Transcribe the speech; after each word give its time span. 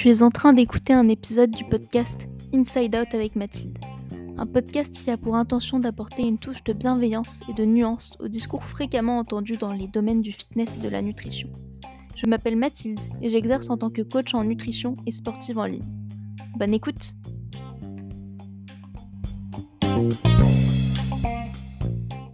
Tu 0.00 0.08
es 0.08 0.22
en 0.22 0.30
train 0.30 0.54
d'écouter 0.54 0.94
un 0.94 1.08
épisode 1.08 1.50
du 1.50 1.62
podcast 1.62 2.26
Inside 2.54 2.96
Out 2.96 3.14
avec 3.14 3.36
Mathilde. 3.36 3.78
Un 4.38 4.46
podcast 4.46 4.94
qui 4.94 5.10
a 5.10 5.18
pour 5.18 5.36
intention 5.36 5.78
d'apporter 5.78 6.22
une 6.22 6.38
touche 6.38 6.64
de 6.64 6.72
bienveillance 6.72 7.40
et 7.50 7.52
de 7.52 7.66
nuance 7.66 8.14
au 8.18 8.28
discours 8.28 8.64
fréquemment 8.64 9.18
entendu 9.18 9.58
dans 9.58 9.74
les 9.74 9.88
domaines 9.88 10.22
du 10.22 10.32
fitness 10.32 10.78
et 10.78 10.80
de 10.80 10.88
la 10.88 11.02
nutrition. 11.02 11.52
Je 12.16 12.24
m'appelle 12.24 12.56
Mathilde 12.56 13.02
et 13.20 13.28
j'exerce 13.28 13.68
en 13.68 13.76
tant 13.76 13.90
que 13.90 14.00
coach 14.00 14.32
en 14.32 14.42
nutrition 14.42 14.96
et 15.04 15.12
sportive 15.12 15.58
en 15.58 15.66
ligne. 15.66 15.84
Bonne 16.56 16.72
écoute 16.72 17.12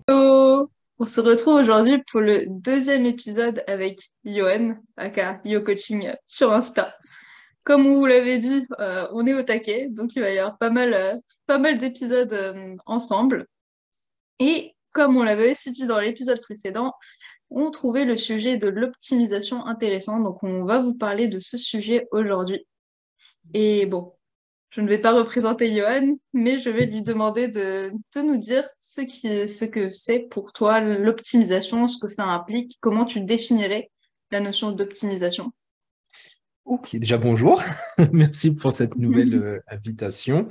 Hello 0.06 0.70
On 1.00 1.06
se 1.08 1.20
retrouve 1.20 1.54
aujourd'hui 1.54 2.00
pour 2.12 2.20
le 2.20 2.44
deuxième 2.48 3.06
épisode 3.06 3.64
avec 3.66 4.12
Yohan, 4.22 4.76
aka 4.96 5.40
Yo 5.44 5.62
Coaching 5.62 6.12
sur 6.28 6.52
Insta. 6.52 6.94
Comme 7.66 7.82
vous 7.82 8.06
l'avez 8.06 8.38
dit, 8.38 8.64
euh, 8.78 9.08
on 9.12 9.26
est 9.26 9.34
au 9.34 9.42
taquet, 9.42 9.88
donc 9.90 10.14
il 10.14 10.22
va 10.22 10.30
y 10.30 10.38
avoir 10.38 10.56
pas 10.56 10.70
mal, 10.70 10.94
euh, 10.94 11.58
mal 11.58 11.78
d'épisodes 11.78 12.32
euh, 12.32 12.76
ensemble. 12.86 13.48
Et 14.38 14.76
comme 14.92 15.16
on 15.16 15.24
l'avait 15.24 15.50
aussi 15.50 15.72
dit 15.72 15.84
dans 15.84 15.98
l'épisode 15.98 16.40
précédent, 16.40 16.92
on 17.50 17.72
trouvait 17.72 18.04
le 18.04 18.16
sujet 18.16 18.56
de 18.56 18.68
l'optimisation 18.68 19.66
intéressant, 19.66 20.20
donc 20.20 20.44
on 20.44 20.64
va 20.64 20.80
vous 20.80 20.94
parler 20.94 21.26
de 21.26 21.40
ce 21.40 21.58
sujet 21.58 22.06
aujourd'hui. 22.12 22.64
Et 23.52 23.86
bon, 23.86 24.12
je 24.70 24.80
ne 24.80 24.88
vais 24.88 25.00
pas 25.00 25.12
représenter 25.12 25.74
Johan, 25.74 26.16
mais 26.32 26.58
je 26.58 26.70
vais 26.70 26.86
lui 26.86 27.02
demander 27.02 27.48
de, 27.48 27.90
de 28.14 28.22
nous 28.22 28.36
dire 28.36 28.68
ce, 28.78 29.00
qui, 29.00 29.48
ce 29.48 29.64
que 29.64 29.90
c'est 29.90 30.20
pour 30.20 30.52
toi 30.52 30.78
l'optimisation, 30.78 31.88
ce 31.88 31.98
que 31.98 32.08
ça 32.08 32.26
implique, 32.26 32.76
comment 32.78 33.06
tu 33.06 33.22
définirais 33.22 33.90
la 34.30 34.38
notion 34.38 34.70
d'optimisation. 34.70 35.50
Ok, 36.66 36.96
déjà 36.96 37.16
bonjour. 37.16 37.62
Merci 38.12 38.52
pour 38.52 38.72
cette 38.72 38.96
nouvelle 38.96 39.34
euh, 39.42 39.60
invitation. 39.68 40.48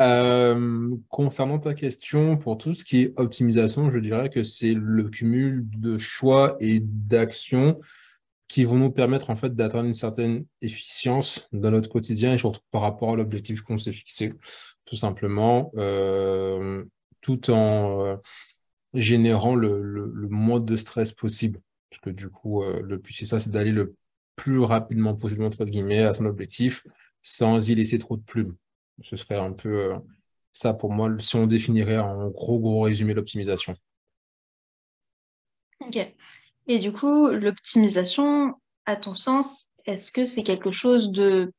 Euh, 0.00 0.94
concernant 1.08 1.58
ta 1.58 1.74
question, 1.74 2.36
pour 2.36 2.58
tout 2.58 2.74
ce 2.74 2.84
qui 2.84 3.02
est 3.02 3.12
optimisation, 3.18 3.90
je 3.90 3.98
dirais 3.98 4.28
que 4.28 4.44
c'est 4.44 4.72
le 4.72 5.08
cumul 5.10 5.66
de 5.76 5.98
choix 5.98 6.56
et 6.60 6.78
d'actions 6.80 7.80
qui 8.46 8.64
vont 8.64 8.76
nous 8.76 8.92
permettre 8.92 9.30
en 9.30 9.36
fait 9.36 9.56
d'atteindre 9.56 9.86
une 9.86 9.94
certaine 9.94 10.44
efficience 10.62 11.48
dans 11.52 11.72
notre 11.72 11.90
quotidien 11.90 12.34
et 12.34 12.38
surtout 12.38 12.60
par 12.70 12.82
rapport 12.82 13.14
à 13.14 13.16
l'objectif 13.16 13.62
qu'on 13.62 13.78
s'est 13.78 13.92
fixé, 13.92 14.34
tout 14.84 14.96
simplement, 14.96 15.72
euh, 15.76 16.84
tout 17.20 17.50
en 17.50 18.16
générant 18.94 19.56
le, 19.56 19.82
le, 19.82 20.28
moins 20.28 20.60
de 20.60 20.76
stress 20.76 21.10
possible. 21.10 21.58
Parce 21.90 22.00
que 22.00 22.10
du 22.10 22.30
coup, 22.30 22.62
le 22.62 22.96
but 22.96 23.12
c'est 23.12 23.26
ça, 23.26 23.40
c'est 23.40 23.50
d'aller 23.50 23.72
le 23.72 23.96
plus 24.38 24.60
rapidement 24.60 25.14
possible, 25.14 25.44
entre 25.44 25.64
guillemets, 25.64 26.04
à 26.04 26.12
son 26.14 26.24
objectif, 26.24 26.86
sans 27.20 27.68
y 27.68 27.74
laisser 27.74 27.98
trop 27.98 28.16
de 28.16 28.22
plumes. 28.22 28.56
Ce 29.02 29.16
serait 29.16 29.36
un 29.36 29.52
peu 29.52 29.92
euh, 29.92 29.98
ça 30.52 30.72
pour 30.72 30.92
moi, 30.92 31.10
si 31.18 31.36
on 31.36 31.46
définirait 31.46 31.98
en 31.98 32.28
gros, 32.28 32.58
gros 32.58 32.82
résumé 32.82 33.12
l'optimisation. 33.12 33.76
Ok. 35.80 35.98
Et 36.66 36.78
du 36.78 36.92
coup, 36.92 37.28
l'optimisation, 37.28 38.54
à 38.86 38.96
ton 38.96 39.14
sens, 39.14 39.70
est-ce 39.84 40.12
que 40.12 40.26
c'est 40.26 40.42
quelque 40.42 40.70
chose 40.70 41.10
de 41.10 41.52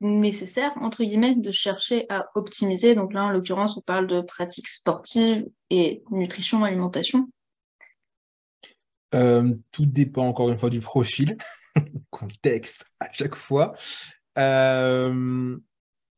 nécessaire, 0.00 0.72
entre 0.80 1.04
guillemets, 1.04 1.34
de 1.34 1.52
chercher 1.52 2.06
à 2.08 2.28
optimiser? 2.34 2.94
Donc 2.94 3.12
là, 3.12 3.24
en 3.24 3.30
l'occurrence, 3.30 3.76
on 3.76 3.80
parle 3.80 4.06
de 4.06 4.20
pratiques 4.20 4.68
sportives 4.68 5.46
et 5.70 6.02
nutrition, 6.10 6.64
alimentation. 6.64 7.28
Euh, 9.14 9.54
tout 9.70 9.86
dépend 9.86 10.26
encore 10.26 10.50
une 10.50 10.58
fois 10.58 10.70
du 10.70 10.80
profil, 10.80 11.36
contexte 12.10 12.86
à 13.00 13.08
chaque 13.12 13.36
fois. 13.36 13.72
Euh, 14.38 15.56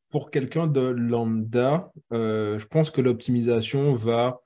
pour 0.09 0.31
quelqu'un 0.31 0.67
de 0.67 0.81
lambda, 0.81 1.91
euh, 2.11 2.57
je 2.57 2.65
pense 2.65 2.89
que 2.89 3.01
l'optimisation 3.01 3.93
va 3.93 4.39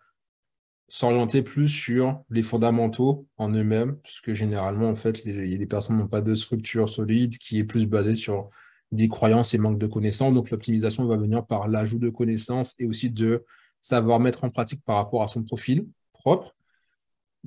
s'orienter 0.89 1.41
plus 1.41 1.69
sur 1.69 2.21
les 2.29 2.43
fondamentaux 2.43 3.25
en 3.37 3.49
eux-mêmes, 3.53 3.95
puisque 4.03 4.33
généralement, 4.33 4.89
en 4.89 4.95
fait, 4.95 5.23
les, 5.23 5.57
les 5.57 5.65
personnes 5.65 5.97
n'ont 5.97 6.07
pas 6.07 6.21
de 6.21 6.35
structure 6.35 6.89
solide 6.89 7.37
qui 7.37 7.59
est 7.59 7.63
plus 7.63 7.85
basée 7.85 8.15
sur 8.15 8.49
des 8.91 9.07
croyances 9.07 9.53
et 9.53 9.57
manque 9.57 9.79
de 9.79 9.87
connaissances. 9.87 10.33
Donc, 10.33 10.49
l'optimisation 10.49 11.05
va 11.05 11.15
venir 11.15 11.45
par 11.45 11.69
l'ajout 11.69 11.99
de 11.99 12.09
connaissances 12.09 12.75
et 12.77 12.85
aussi 12.85 13.09
de 13.09 13.45
savoir 13.81 14.19
mettre 14.19 14.43
en 14.43 14.49
pratique 14.49 14.83
par 14.83 14.97
rapport 14.97 15.23
à 15.23 15.29
son 15.29 15.43
profil 15.43 15.87
propre 16.11 16.53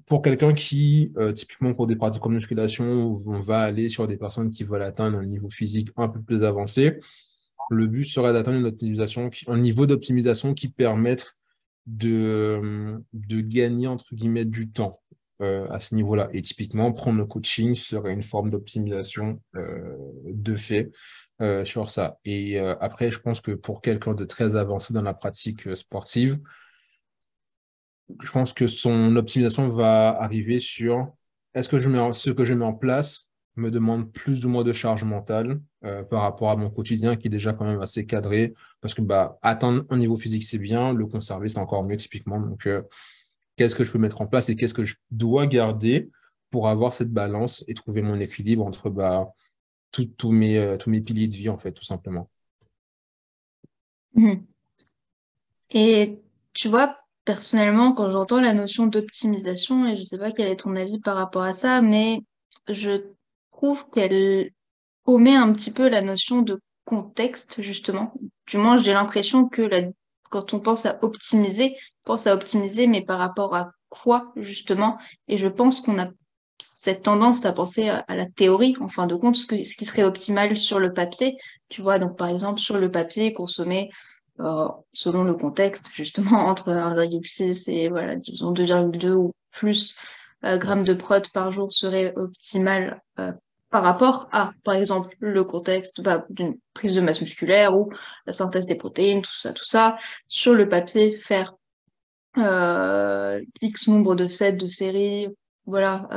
pour 0.06 0.22
quelqu'un 0.22 0.52
qui, 0.52 1.12
euh, 1.16 1.32
typiquement 1.32 1.72
pour 1.72 1.86
des 1.86 1.96
pratiques 1.96 2.22
comme 2.22 2.34
musculation, 2.34 3.22
on 3.26 3.40
va 3.40 3.60
aller 3.60 3.88
sur 3.88 4.06
des 4.06 4.16
personnes 4.16 4.50
qui 4.50 4.64
veulent 4.64 4.82
atteindre 4.82 5.18
un 5.18 5.26
niveau 5.26 5.50
physique 5.50 5.88
un 5.96 6.08
peu 6.08 6.20
plus 6.20 6.42
avancé, 6.42 6.98
le 7.70 7.86
but 7.86 8.04
serait 8.04 8.32
d'atteindre 8.32 8.58
une 8.58 8.66
optimisation, 8.66 9.30
un 9.46 9.58
niveau 9.58 9.86
d'optimisation 9.86 10.52
qui 10.52 10.68
permette 10.68 11.34
de, 11.86 13.00
de 13.12 13.40
gagner, 13.40 13.86
entre 13.86 14.14
guillemets, 14.14 14.44
du 14.44 14.70
temps 14.70 15.00
euh, 15.40 15.66
à 15.70 15.80
ce 15.80 15.94
niveau-là. 15.94 16.28
Et 16.34 16.42
typiquement, 16.42 16.92
prendre 16.92 17.18
le 17.18 17.26
coaching 17.26 17.74
serait 17.74 18.12
une 18.12 18.22
forme 18.22 18.50
d'optimisation 18.50 19.40
euh, 19.56 19.96
de 20.26 20.56
fait 20.56 20.90
sur 21.64 21.90
ça. 21.90 22.18
Et 22.24 22.58
après, 22.58 23.10
je 23.10 23.18
pense 23.18 23.40
que 23.40 23.50
pour 23.50 23.82
quelqu'un 23.82 24.14
de 24.14 24.24
très 24.24 24.54
avancé 24.54 24.94
dans 24.94 25.02
la 25.02 25.14
pratique 25.14 25.76
sportive, 25.76 26.38
je 28.22 28.30
pense 28.30 28.52
que 28.52 28.66
son 28.66 29.16
optimisation 29.16 29.68
va 29.68 30.08
arriver 30.20 30.58
sur 30.58 31.12
est-ce 31.54 31.68
que 31.68 31.78
je 31.78 31.88
mets 31.88 32.12
ce 32.12 32.30
que 32.30 32.44
je 32.44 32.54
mets 32.54 32.64
en 32.64 32.74
place 32.74 33.30
me 33.56 33.70
demande 33.70 34.12
plus 34.12 34.46
ou 34.46 34.48
moins 34.48 34.64
de 34.64 34.72
charge 34.72 35.04
mentale 35.04 35.60
euh, 35.84 36.02
par 36.02 36.22
rapport 36.22 36.50
à 36.50 36.56
mon 36.56 36.70
quotidien 36.70 37.16
qui 37.16 37.28
est 37.28 37.30
déjà 37.30 37.52
quand 37.52 37.64
même 37.64 37.80
assez 37.80 38.04
cadré. 38.04 38.52
Parce 38.80 38.94
que 38.94 39.02
bah 39.02 39.38
atteindre 39.42 39.84
un 39.90 39.96
niveau 39.96 40.16
physique 40.16 40.42
c'est 40.42 40.58
bien. 40.58 40.92
Le 40.92 41.06
conserver 41.06 41.48
c'est 41.48 41.60
encore 41.60 41.84
mieux 41.84 41.96
typiquement. 41.96 42.40
Donc 42.40 42.66
euh, 42.66 42.82
qu'est-ce 43.56 43.74
que 43.74 43.84
je 43.84 43.92
peux 43.92 43.98
mettre 43.98 44.20
en 44.20 44.26
place 44.26 44.48
et 44.48 44.56
qu'est-ce 44.56 44.74
que 44.74 44.84
je 44.84 44.96
dois 45.10 45.46
garder 45.46 46.10
pour 46.50 46.68
avoir 46.68 46.94
cette 46.94 47.12
balance 47.12 47.64
et 47.68 47.74
trouver 47.74 48.02
mon 48.02 48.18
équilibre 48.20 48.64
entre 48.64 48.90
bah 48.90 49.32
tous 49.92 50.32
mes 50.32 50.58
euh, 50.58 50.76
tous 50.76 50.90
mes 50.90 51.00
piliers 51.00 51.28
de 51.28 51.34
vie 51.34 51.48
en 51.48 51.58
fait 51.58 51.72
tout 51.72 51.84
simplement. 51.84 52.28
Mmh. 54.16 54.34
et 55.70 56.22
tu 56.52 56.68
vois 56.68 57.03
Personnellement, 57.24 57.92
quand 57.92 58.10
j'entends 58.10 58.40
la 58.40 58.52
notion 58.52 58.86
d'optimisation, 58.86 59.86
et 59.86 59.96
je 59.96 60.00
ne 60.00 60.06
sais 60.06 60.18
pas 60.18 60.30
quel 60.30 60.48
est 60.48 60.60
ton 60.60 60.76
avis 60.76 61.00
par 61.00 61.16
rapport 61.16 61.42
à 61.42 61.54
ça, 61.54 61.80
mais 61.80 62.20
je 62.68 63.02
trouve 63.50 63.88
qu'elle 63.90 64.50
omet 65.06 65.34
un 65.34 65.52
petit 65.52 65.70
peu 65.70 65.88
la 65.88 66.02
notion 66.02 66.42
de 66.42 66.60
contexte, 66.84 67.62
justement. 67.62 68.12
Du 68.46 68.58
moins, 68.58 68.76
j'ai 68.76 68.92
l'impression 68.92 69.48
que 69.48 69.68
quand 70.30 70.52
on 70.52 70.60
pense 70.60 70.84
à 70.84 70.98
optimiser, 71.02 71.76
on 72.04 72.12
pense 72.12 72.26
à 72.26 72.34
optimiser, 72.34 72.86
mais 72.86 73.02
par 73.02 73.18
rapport 73.18 73.54
à 73.54 73.70
quoi, 73.88 74.32
justement? 74.36 74.98
Et 75.28 75.38
je 75.38 75.48
pense 75.48 75.80
qu'on 75.80 75.98
a 75.98 76.08
cette 76.58 77.02
tendance 77.02 77.44
à 77.46 77.52
penser 77.52 77.88
à, 77.88 78.04
la 78.08 78.26
théorie, 78.26 78.76
en 78.80 78.88
fin 78.88 79.06
de 79.06 79.14
compte, 79.14 79.36
ce, 79.36 79.46
ce 79.46 79.76
qui 79.76 79.84
serait 79.84 80.04
optimal 80.04 80.56
sur 80.56 80.78
le 80.78 80.92
papier. 80.92 81.36
Tu 81.68 81.82
vois, 81.82 81.98
donc 81.98 82.16
par 82.16 82.28
exemple, 82.28 82.60
sur 82.60 82.78
le 82.78 82.90
papier, 82.90 83.32
consommer 83.32 83.90
selon 84.38 85.24
le 85.24 85.34
contexte, 85.34 85.90
justement, 85.94 86.38
entre 86.48 86.70
1,6 86.70 87.70
et 87.70 87.88
voilà, 87.88 88.16
disons 88.16 88.52
2,2 88.52 89.12
ou 89.12 89.32
plus 89.50 89.96
euh, 90.44 90.58
grammes 90.58 90.84
de 90.84 90.94
prot 90.94 91.22
par 91.32 91.52
jour 91.52 91.72
serait 91.72 92.12
optimal 92.16 93.00
euh, 93.18 93.32
par 93.70 93.82
rapport 93.82 94.28
à, 94.30 94.52
par 94.62 94.74
exemple, 94.74 95.16
le 95.18 95.42
contexte 95.42 96.00
bah, 96.00 96.26
d'une 96.30 96.56
prise 96.74 96.94
de 96.94 97.00
masse 97.00 97.20
musculaire 97.20 97.76
ou 97.76 97.90
la 98.26 98.32
synthèse 98.32 98.66
des 98.66 98.76
protéines, 98.76 99.22
tout 99.22 99.36
ça, 99.36 99.52
tout 99.52 99.64
ça. 99.64 99.96
Sur 100.28 100.54
le 100.54 100.68
papier, 100.68 101.16
faire 101.16 101.54
X 102.36 103.88
nombre 103.88 104.14
de 104.14 104.28
sets 104.28 104.52
de 104.52 104.66
série, 104.66 105.28
voilà, 105.66 106.08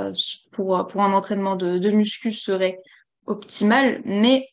pour, 0.51 0.85
pour 0.87 1.01
un 1.01 1.13
entraînement 1.13 1.55
de, 1.55 1.77
de 1.77 2.03
serait 2.31 2.79
optimal, 3.25 4.01
mais 4.05 4.47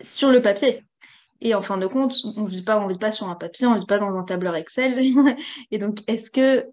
sur 0.00 0.30
le 0.30 0.42
papier, 0.42 0.82
et 1.42 1.54
en 1.54 1.62
fin 1.62 1.76
de 1.76 1.86
compte, 1.86 2.14
on 2.36 2.42
ne 2.42 2.48
vit 2.48 2.62
pas, 2.62 2.78
on 2.78 2.86
vit 2.86 2.98
pas 2.98 3.12
sur 3.12 3.28
un 3.28 3.34
papier, 3.34 3.66
on 3.66 3.74
ne 3.74 3.78
vit 3.80 3.86
pas 3.86 3.98
dans 3.98 4.16
un 4.16 4.24
tableur 4.24 4.54
Excel. 4.54 5.00
et 5.70 5.78
donc, 5.78 5.98
est-ce 6.06 6.30
que 6.30 6.66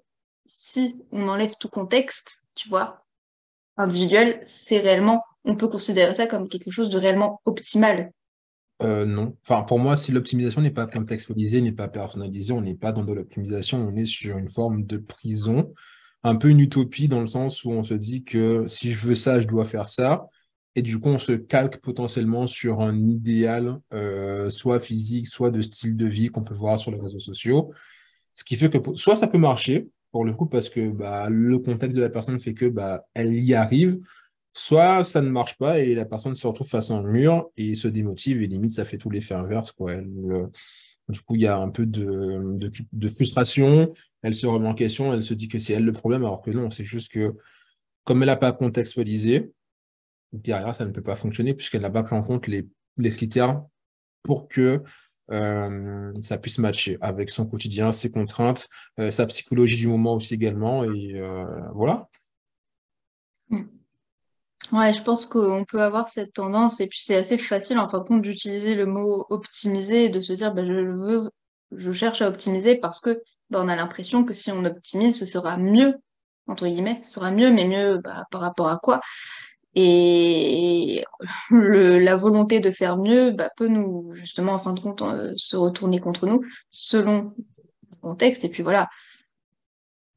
si 0.46 1.02
on 1.12 1.28
enlève 1.28 1.54
tout 1.60 1.70
contexte, 1.70 2.44
tu 2.56 2.70
vois, 2.70 3.06
individuel, 3.78 4.42
c'est 4.46 4.80
réellement, 4.80 5.24
on 5.44 5.56
peut 5.56 5.68
considérer 5.68 6.14
ça 6.14 6.28
comme 6.28 6.48
quelque 6.48 6.72
chose 6.72 6.90
de 6.90 7.00
réellement 7.00 7.42
optimal? 7.46 8.12
Euh, 8.82 9.06
non. 9.06 9.36
Enfin, 9.44 9.64
pour 9.64 9.80
moi, 9.80 9.98
si 9.98 10.12
l'optimisation 10.12 10.62
n'est 10.62 10.72
pas 10.72 10.88
contextualisée, 10.88 11.62
n'est 11.62 11.72
pas 11.72 11.88
personnalisée, 11.88 12.54
on 12.54 12.62
n'est 12.62 12.76
pas 12.76 12.94
dans 12.94 13.04
de 13.04 13.14
l'optimisation, 13.14 13.80
on 13.80 13.96
est 13.96 14.06
sur 14.06 14.38
une 14.38 14.50
forme 14.50 14.86
de 14.86 14.98
prison, 14.98 15.74
un 16.24 16.36
peu 16.36 16.50
une 16.50 16.60
utopie 16.60 17.08
dans 17.08 17.20
le 17.20 17.26
sens 17.26 17.64
où 17.64 17.72
on 17.72 17.84
se 17.84 17.96
dit 17.96 18.24
que 18.24 18.68
si 18.68 18.92
je 18.92 19.08
veux 19.08 19.16
ça, 19.16 19.40
je 19.40 19.48
dois 19.48 19.66
faire 19.66 19.90
ça. 19.90 20.28
Et 20.76 20.82
du 20.82 21.00
coup, 21.00 21.10
on 21.10 21.20
se 21.20 21.32
calque 21.34 21.78
potentiellement 21.78 22.48
sur 22.48 22.82
un 22.82 23.08
idéal, 23.08 23.80
euh, 23.94 24.50
soit 24.50 24.80
physique, 24.80 25.28
soit 25.28 25.52
de 25.52 25.62
style 25.62 25.98
de 25.98 26.06
vie 26.06 26.30
qu'on 26.30 26.44
peut 26.44 26.54
voir 26.54 26.80
sur 26.80 26.92
les 26.92 27.00
réseaux 27.00 27.20
sociaux. 27.20 27.72
Ce 28.36 28.44
qui 28.44 28.56
fait 28.56 28.70
que 28.70 28.96
soit 28.96 29.16
ça 29.16 29.28
peut 29.28 29.38
marcher, 29.38 29.90
pour 30.12 30.26
le 30.26 30.34
coup, 30.34 30.46
parce 30.46 30.70
que 30.70 30.90
bah, 30.90 31.28
le 31.30 31.60
contexte 31.60 31.98
de 31.98 32.02
la 32.02 32.10
personne 32.10 32.40
fait 32.40 32.54
que 32.54 32.66
bah, 32.66 33.04
elle 33.14 33.34
y 33.34 33.54
arrive, 33.54 34.00
soit 34.54 35.04
ça 35.04 35.22
ne 35.22 35.30
marche 35.30 35.58
pas 35.58 35.80
et 35.80 35.96
la 35.96 36.06
personne 36.06 36.36
se 36.36 36.48
retrouve 36.48 36.68
face 36.68 36.92
à 36.92 36.96
un 36.96 37.04
mur 37.04 37.50
et 37.58 37.76
se 37.76 37.88
démotive 37.88 38.42
et 38.42 38.48
limite 38.48 38.72
ça 38.72 38.86
fait 38.86 38.98
tout 38.98 39.10
l'effet 39.10 39.36
inverse. 39.36 39.72
Quoi. 39.72 39.96
du 39.98 41.22
coup, 41.22 41.36
il 41.36 41.42
y 41.42 41.48
a 41.48 41.58
un 41.58 41.70
peu 41.70 41.86
de, 41.86 42.60
de, 42.92 43.08
frustration, 43.08 43.94
elle 44.22 44.36
se 44.36 44.48
remet 44.48 44.68
en 44.68 44.74
question, 44.74 45.14
elle 45.14 45.24
se 45.24 45.34
dit 45.34 45.48
que 45.48 45.60
c'est 45.60 45.74
elle 45.74 45.86
le 45.86 45.92
problème, 45.92 46.24
alors 46.24 46.42
que 46.42 46.52
non, 46.52 46.70
c'est 46.72 46.84
juste 46.84 47.12
que 47.12 47.36
comme 48.04 48.22
elle 48.24 48.28
n'a 48.28 48.36
pas 48.36 48.52
contextualisé, 48.52 49.52
derrière, 50.34 50.76
ça 50.76 50.86
ne 50.86 50.92
peut 50.92 51.02
pas 51.02 51.16
fonctionner 51.16 51.54
puisqu'elle 51.54 51.82
n'a 51.82 51.90
pas 51.90 52.04
pris 52.04 52.16
en 52.16 52.22
compte 52.22 52.48
les, 52.48 52.68
les 52.98 53.10
critères 53.10 53.62
pour 54.24 54.48
que 54.48 54.84
euh, 55.32 56.12
ça 56.22 56.38
puisse 56.38 56.58
matcher 56.58 56.98
avec 57.02 57.30
son 57.30 57.46
quotidien, 57.46 57.92
ses 57.92 58.10
contraintes, 58.10 58.68
euh, 59.00 59.12
sa 59.12 59.26
psychologie 59.28 59.78
du 59.78 59.88
moment 59.88 60.16
aussi 60.16 60.34
également. 60.34 60.84
Et 60.84 61.14
euh, 61.16 61.46
voilà. 61.74 62.08
Hmm. 63.50 63.66
Ouais, 64.72 64.94
je 64.94 65.02
pense 65.02 65.26
qu'on 65.26 65.66
peut 65.66 65.82
avoir 65.82 66.10
cette 66.10 66.34
tendance, 66.34 66.80
et 66.80 66.88
puis 66.88 67.00
c'est 67.02 67.16
assez 67.16 67.38
facile 67.38 67.80
en 67.80 67.90
fin 67.90 68.00
de 68.00 68.04
compte 68.04 68.22
d'utiliser 68.22 68.76
le 68.76 68.86
mot 68.86 69.26
optimiser 69.30 70.06
et 70.06 70.10
de 70.10 70.22
se 70.22 70.34
dire 70.34 70.54
bah, 70.54 70.64
je 70.64 70.74
veux, 70.74 71.30
je 71.72 71.92
cherche 71.92 72.22
à 72.22 72.28
optimiser 72.28 72.76
parce 72.76 73.02
que 73.02 73.22
bah, 73.50 73.62
on 73.64 73.68
a 73.68 73.76
l'impression 73.76 74.24
que 74.24 74.34
si 74.34 74.52
on 74.52 74.66
optimise, 74.66 75.18
ce 75.18 75.26
sera 75.26 75.58
mieux, 75.58 75.96
entre 76.48 76.68
guillemets, 76.68 77.00
ce 77.04 77.14
sera 77.14 77.32
mieux, 77.32 77.52
mais 77.52 77.68
mieux 77.68 77.98
bah, 78.04 78.26
par 78.32 78.42
rapport 78.42 78.70
à 78.70 78.78
quoi? 78.78 79.02
Et 79.76 81.04
la 81.52 82.16
volonté 82.16 82.60
de 82.60 82.72
faire 82.72 82.98
mieux 82.98 83.32
bah, 83.32 83.50
peut 83.56 83.68
nous, 83.68 84.12
justement, 84.14 84.54
en 84.54 84.60
fin 84.60 84.74
de 84.74 84.80
compte, 84.80 85.02
euh, 85.02 85.34
se 85.36 85.56
retourner 85.56 86.00
contre 86.00 86.26
nous 86.26 86.42
selon 86.70 87.34
le 87.92 87.96
contexte. 88.02 88.44
Et 88.46 88.50
puis 88.50 88.64
voilà, 88.64 88.90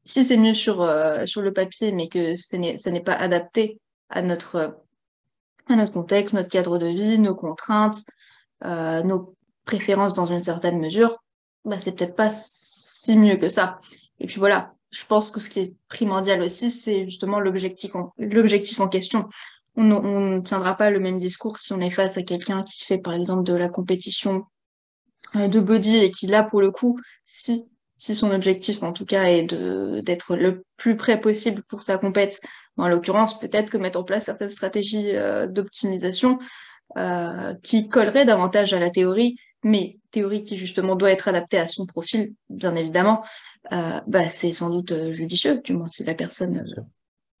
si 0.03 0.23
c'est 0.23 0.37
mieux 0.37 0.53
sur, 0.53 0.81
euh, 0.81 1.25
sur 1.25 1.41
le 1.41 1.53
papier, 1.53 1.91
mais 1.91 2.07
que 2.07 2.35
ce 2.35 2.55
n'est 2.89 3.03
pas 3.03 3.13
adapté 3.13 3.79
à 4.09 4.21
notre, 4.21 4.77
à 5.67 5.75
notre 5.75 5.93
contexte, 5.93 6.33
notre 6.33 6.49
cadre 6.49 6.77
de 6.77 6.87
vie, 6.87 7.19
nos 7.19 7.35
contraintes, 7.35 8.03
euh, 8.65 9.03
nos 9.03 9.35
préférences 9.65 10.13
dans 10.13 10.25
une 10.25 10.41
certaine 10.41 10.79
mesure, 10.79 11.17
bah, 11.63 11.79
c'est 11.79 11.93
peut-être 11.93 12.15
pas 12.15 12.29
si 12.31 13.17
mieux 13.17 13.37
que 13.37 13.49
ça. 13.49 13.79
Et 14.19 14.27
puis 14.27 14.39
voilà, 14.39 14.72
je 14.93 15.05
pense 15.05 15.31
que 15.31 15.39
ce 15.39 15.49
qui 15.49 15.59
est 15.59 15.75
primordial 15.89 16.41
aussi, 16.41 16.69
c'est 16.69 17.05
justement 17.05 17.39
l'objectif 17.39 17.95
en, 17.95 18.87
question. 18.87 19.27
On, 19.75 19.83
ne 19.83 20.39
tiendra 20.39 20.75
pas 20.77 20.91
le 20.91 20.99
même 20.99 21.17
discours 21.17 21.57
si 21.57 21.73
on 21.73 21.79
est 21.79 21.89
face 21.89 22.17
à 22.17 22.23
quelqu'un 22.23 22.63
qui 22.63 22.85
fait 22.85 22.99
par 22.99 23.13
exemple 23.13 23.43
de 23.43 23.53
la 23.53 23.69
compétition 23.69 24.45
euh, 25.35 25.47
de 25.47 25.59
body 25.59 25.97
et 25.97 26.11
qui 26.11 26.27
là 26.27 26.43
pour 26.43 26.61
le 26.61 26.71
coup, 26.71 26.99
si 27.25 27.65
si 27.95 28.15
son 28.15 28.31
objectif 28.31 28.83
en 28.83 28.91
tout 28.91 29.05
cas 29.05 29.25
est 29.25 29.43
de 29.43 30.01
d'être 30.01 30.35
le 30.35 30.63
plus 30.77 30.95
près 30.95 31.19
possible 31.19 31.63
pour 31.63 31.81
sa 31.81 31.97
compète, 31.97 32.39
en 32.77 32.87
l'occurrence 32.87 33.39
peut-être 33.39 33.71
que 33.71 33.77
mettre 33.77 33.99
en 33.99 34.03
place 34.03 34.25
certaines 34.25 34.49
stratégies 34.49 35.15
euh, 35.15 35.47
d'optimisation 35.47 36.37
euh, 36.97 37.55
qui 37.63 37.89
colleraient 37.89 38.25
davantage 38.25 38.73
à 38.73 38.79
la 38.79 38.91
théorie, 38.91 39.37
mais 39.63 39.97
théorie 40.11 40.41
qui 40.41 40.57
justement 40.57 40.95
doit 40.95 41.11
être 41.11 41.27
adaptée 41.27 41.57
à 41.57 41.67
son 41.67 41.85
profil, 41.85 42.33
bien 42.49 42.75
évidemment, 42.75 43.23
euh, 43.71 43.99
bah, 44.07 44.29
c'est 44.29 44.51
sans 44.51 44.69
doute 44.69 44.91
euh, 44.91 45.13
judicieux, 45.13 45.61
du 45.63 45.73
moins 45.73 45.87
si 45.87 46.03
la 46.03 46.13
personne 46.13 46.59
euh, 46.59 46.81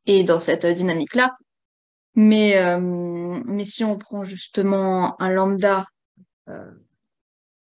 est 0.05 0.23
dans 0.23 0.39
cette 0.39 0.65
dynamique-là. 0.65 1.33
Mais, 2.15 2.55
mais 2.79 3.65
si 3.65 3.83
on 3.83 3.97
prend 3.97 4.23
justement 4.23 5.19
un 5.19 5.31
lambda, 5.31 5.87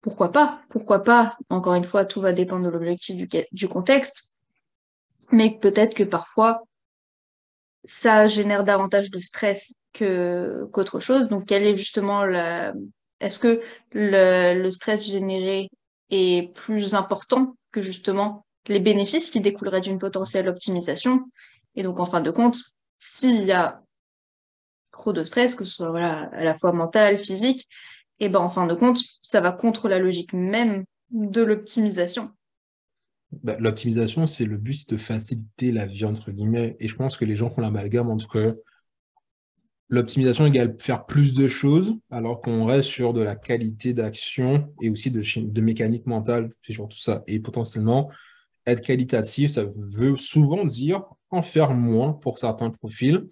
pourquoi 0.02 0.32
pas? 0.32 0.62
Pourquoi 0.72 1.04
pas? 1.04 1.30
Encore 1.52 1.76
une 1.76 1.84
fois, 1.84 2.06
tout 2.06 2.22
va 2.22 2.34
dépendre 2.34 2.66
de 2.66 2.72
l'objectif 2.72 3.16
du, 3.16 3.30
du 3.52 3.68
contexte, 3.68 4.34
mais 5.32 5.60
peut-être 5.62 5.94
que 5.94 6.02
parfois, 6.02 6.64
ça 7.86 8.28
génère 8.28 8.64
davantage 8.64 9.12
de 9.12 9.20
stress 9.20 9.76
que 9.94 10.66
qu'autre 10.72 11.00
chose. 11.00 11.30
Donc, 11.30 11.46
quelle 11.46 11.64
est 11.64 11.76
justement 11.76 12.26
la... 12.26 12.74
Est-ce 13.22 13.40
que 13.40 13.62
le, 13.94 14.70
stress 14.72 15.08
généré 15.08 15.70
est 16.10 16.54
plus 16.54 16.96
important 16.96 17.56
que 17.72 17.82
justement 17.82 18.46
les 18.68 18.80
bénéfices 18.80 19.30
qui 19.30 19.42
découleraient 19.42 19.82
d'une 19.82 20.00
potentielle 20.00 20.50
optimisation? 20.50 21.22
Et 21.76 21.84
donc, 21.84 22.00
en 22.00 22.06
fin 22.06 22.22
de 22.22 22.32
compte, 22.32 22.60
s'il 22.98 23.44
y 23.44 23.52
a 23.52 23.82
trop 24.92 25.14
de 25.14 25.24
stress, 25.24 25.56
que 25.56 25.64
ce 25.64 25.76
soit 25.76 25.98
à 25.98 26.44
la 26.44 26.54
fois 26.54 26.74
mental, 26.74 27.18
physique, 27.18 27.68
et 28.20 28.28
ben 28.28 28.40
en 28.40 28.50
fin 28.50 28.68
de 28.68 28.76
compte, 28.76 29.00
ça 29.22 29.40
va 29.40 29.52
contre 29.52 29.88
la 29.88 30.00
logique 30.00 30.34
même 30.34 30.84
de 31.12 31.42
l'optimisation. 31.42 32.32
Bah, 33.44 33.56
l'optimisation, 33.60 34.26
c'est 34.26 34.46
le 34.46 34.58
but 34.58 34.90
de 34.90 34.98
faciliter 34.98 35.72
la 35.72 35.86
vie, 35.86 36.06
entre 36.06 36.32
guillemets. 36.32 36.76
Et 36.80 36.88
je 36.88 36.96
pense 36.96 37.18
que 37.18 37.26
les 37.26 37.36
gens 37.36 37.50
font 37.50 37.62
l'amalgame 37.62 38.10
entre 38.10 38.62
l'optimisation 39.92 40.46
égale 40.46 40.76
faire 40.80 41.06
plus 41.06 41.34
de 41.34 41.48
choses, 41.50 41.98
alors 42.10 42.42
qu'on 42.42 42.66
reste 42.66 42.90
sur 42.90 43.12
de 43.12 43.22
la 43.22 43.36
qualité 43.36 43.94
d'action 43.94 44.74
et 44.82 44.90
aussi 44.90 45.12
de, 45.12 45.62
mécanique 45.62 46.08
mentale, 46.08 46.50
c'est 46.64 46.74
surtout 46.74 46.98
ça. 46.98 47.24
Et 47.28 47.42
potentiellement, 47.42 48.10
être 48.66 48.82
qualitatif, 48.82 49.52
ça 49.52 49.66
veut 49.76 50.16
souvent 50.16 50.64
dire 50.64 51.04
en 51.30 51.42
faire 51.42 51.72
moins 51.72 52.14
pour 52.14 52.38
certains 52.38 52.70
profils. 52.70 53.28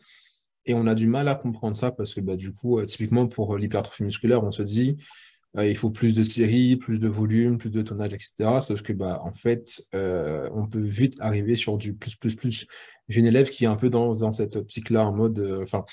Et 0.66 0.74
on 0.74 0.86
a 0.86 0.96
du 0.96 1.08
mal 1.08 1.30
à 1.30 1.36
comprendre 1.36 1.78
ça 1.78 1.92
parce 1.92 2.14
que 2.14 2.20
bah, 2.20 2.36
du 2.36 2.54
coup, 2.54 2.78
euh, 2.78 2.86
typiquement 2.86 3.28
pour 3.28 3.58
l'hypertrophie 3.58 4.04
musculaire, 4.04 4.44
on 4.44 4.52
se 4.52 4.62
dit 4.62 4.98
euh, 5.58 5.66
il 5.66 5.78
faut 5.78 5.92
plus 5.92 6.14
de 6.14 6.24
séries, 6.24 6.76
plus 6.76 7.00
de 7.00 7.08
volume, 7.08 7.58
plus 7.58 7.72
de 7.72 7.82
tonnage, 7.82 8.14
etc. 8.14 8.60
Sauf 8.60 8.82
que 8.82 8.92
bah, 8.92 9.22
en 9.24 9.34
fait, 9.34 9.82
euh, 9.96 10.50
on 10.54 10.68
peut 10.68 10.82
vite 10.82 11.16
arriver 11.20 11.56
sur 11.56 11.78
du 11.78 11.94
plus, 11.94 12.18
plus, 12.18 12.36
plus. 12.36 12.68
J'ai 13.08 13.22
une 13.22 13.28
élève 13.28 13.50
qui 13.50 13.64
est 13.64 13.68
un 13.68 13.78
peu 13.78 13.90
dans, 13.90 14.14
dans 14.14 14.32
cette 14.32 14.58
optique-là, 14.58 15.06
en 15.06 15.16
mode, 15.16 15.40
enfin, 15.64 15.86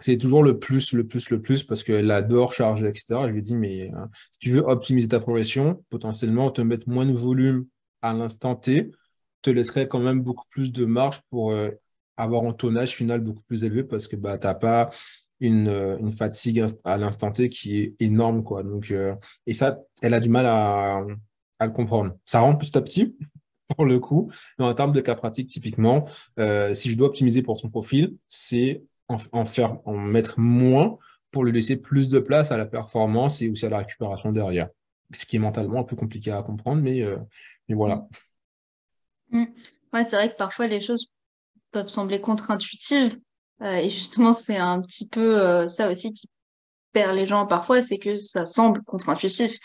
c'est 0.00 0.16
toujours 0.16 0.42
le 0.42 0.58
plus, 0.58 0.92
le 0.92 1.06
plus, 1.06 1.30
le 1.30 1.42
plus, 1.42 1.64
parce 1.64 1.82
qu'elle 1.82 2.10
adore 2.10 2.52
charger, 2.52 2.86
etc. 2.86 3.20
Je 3.24 3.32
lui 3.32 3.40
dis, 3.40 3.56
mais 3.56 3.90
hein, 3.90 4.08
si 4.30 4.38
tu 4.38 4.52
veux 4.52 4.60
optimiser 4.60 5.08
ta 5.08 5.20
progression, 5.20 5.82
potentiellement, 5.90 6.50
te 6.50 6.60
mettre 6.62 6.88
moins 6.88 7.06
de 7.06 7.12
volume 7.12 7.66
à 8.02 8.12
l'instant 8.12 8.54
T, 8.54 8.92
te 9.42 9.50
laisserait 9.50 9.88
quand 9.88 9.98
même 9.98 10.22
beaucoup 10.22 10.46
plus 10.50 10.72
de 10.72 10.84
marge 10.84 11.20
pour 11.30 11.50
euh, 11.50 11.70
avoir 12.16 12.44
un 12.44 12.52
tonnage 12.52 12.94
final 12.94 13.20
beaucoup 13.20 13.42
plus 13.42 13.64
élevé, 13.64 13.82
parce 13.82 14.06
que 14.06 14.14
bah, 14.16 14.38
tu 14.38 14.46
n'as 14.46 14.54
pas 14.54 14.90
une, 15.40 15.68
euh, 15.68 16.10
fatigue 16.10 16.64
à 16.84 16.96
l'instant 16.96 17.32
T 17.32 17.48
qui 17.48 17.78
est 17.80 17.94
énorme. 18.00 18.44
Quoi. 18.44 18.62
Donc, 18.62 18.92
euh, 18.92 19.14
et 19.46 19.52
ça, 19.52 19.80
elle 20.00 20.14
a 20.14 20.20
du 20.20 20.28
mal 20.28 20.46
à, 20.46 21.04
à 21.58 21.66
le 21.66 21.72
comprendre. 21.72 22.16
Ça 22.24 22.40
rentre 22.40 22.58
petit 22.58 22.78
à 22.78 22.82
petit, 22.82 23.16
pour 23.76 23.84
le 23.84 23.98
coup, 23.98 24.30
mais 24.60 24.64
en 24.64 24.74
termes 24.74 24.92
de 24.92 25.00
cas 25.00 25.16
pratique, 25.16 25.48
typiquement, 25.48 26.06
si 26.72 26.90
je 26.90 26.96
dois 26.96 27.08
optimiser 27.08 27.42
pour 27.42 27.58
son 27.58 27.68
profil, 27.68 28.14
c'est 28.28 28.82
en, 29.08 29.44
faire, 29.44 29.78
en 29.86 29.96
mettre 29.96 30.38
moins 30.38 30.98
pour 31.30 31.44
lui 31.44 31.52
laisser 31.52 31.76
plus 31.76 32.08
de 32.08 32.18
place 32.18 32.52
à 32.52 32.56
la 32.56 32.66
performance 32.66 33.42
et 33.42 33.50
aussi 33.50 33.66
à 33.66 33.70
la 33.70 33.78
récupération 33.78 34.32
derrière. 34.32 34.68
Ce 35.12 35.24
qui 35.24 35.36
est 35.36 35.40
mentalement 35.40 35.80
un 35.80 35.84
peu 35.84 35.96
compliqué 35.96 36.30
à 36.30 36.42
comprendre, 36.42 36.82
mais, 36.82 37.02
euh, 37.02 37.16
mais 37.68 37.74
voilà. 37.74 38.06
Mm. 39.30 39.44
Ouais, 39.92 40.04
c'est 40.04 40.16
vrai 40.16 40.30
que 40.30 40.36
parfois 40.36 40.66
les 40.66 40.80
choses 40.80 41.12
peuvent 41.70 41.88
sembler 41.88 42.20
contre-intuitives. 42.20 43.18
Euh, 43.62 43.76
et 43.76 43.90
justement, 43.90 44.32
c'est 44.32 44.56
un 44.56 44.80
petit 44.80 45.08
peu 45.08 45.40
euh, 45.40 45.66
ça 45.66 45.90
aussi 45.90 46.12
qui 46.12 46.28
perd 46.92 47.16
les 47.16 47.26
gens 47.26 47.46
parfois, 47.46 47.82
c'est 47.82 47.98
que 47.98 48.16
ça 48.16 48.46
semble 48.46 48.82
contre-intuitif. 48.84 49.56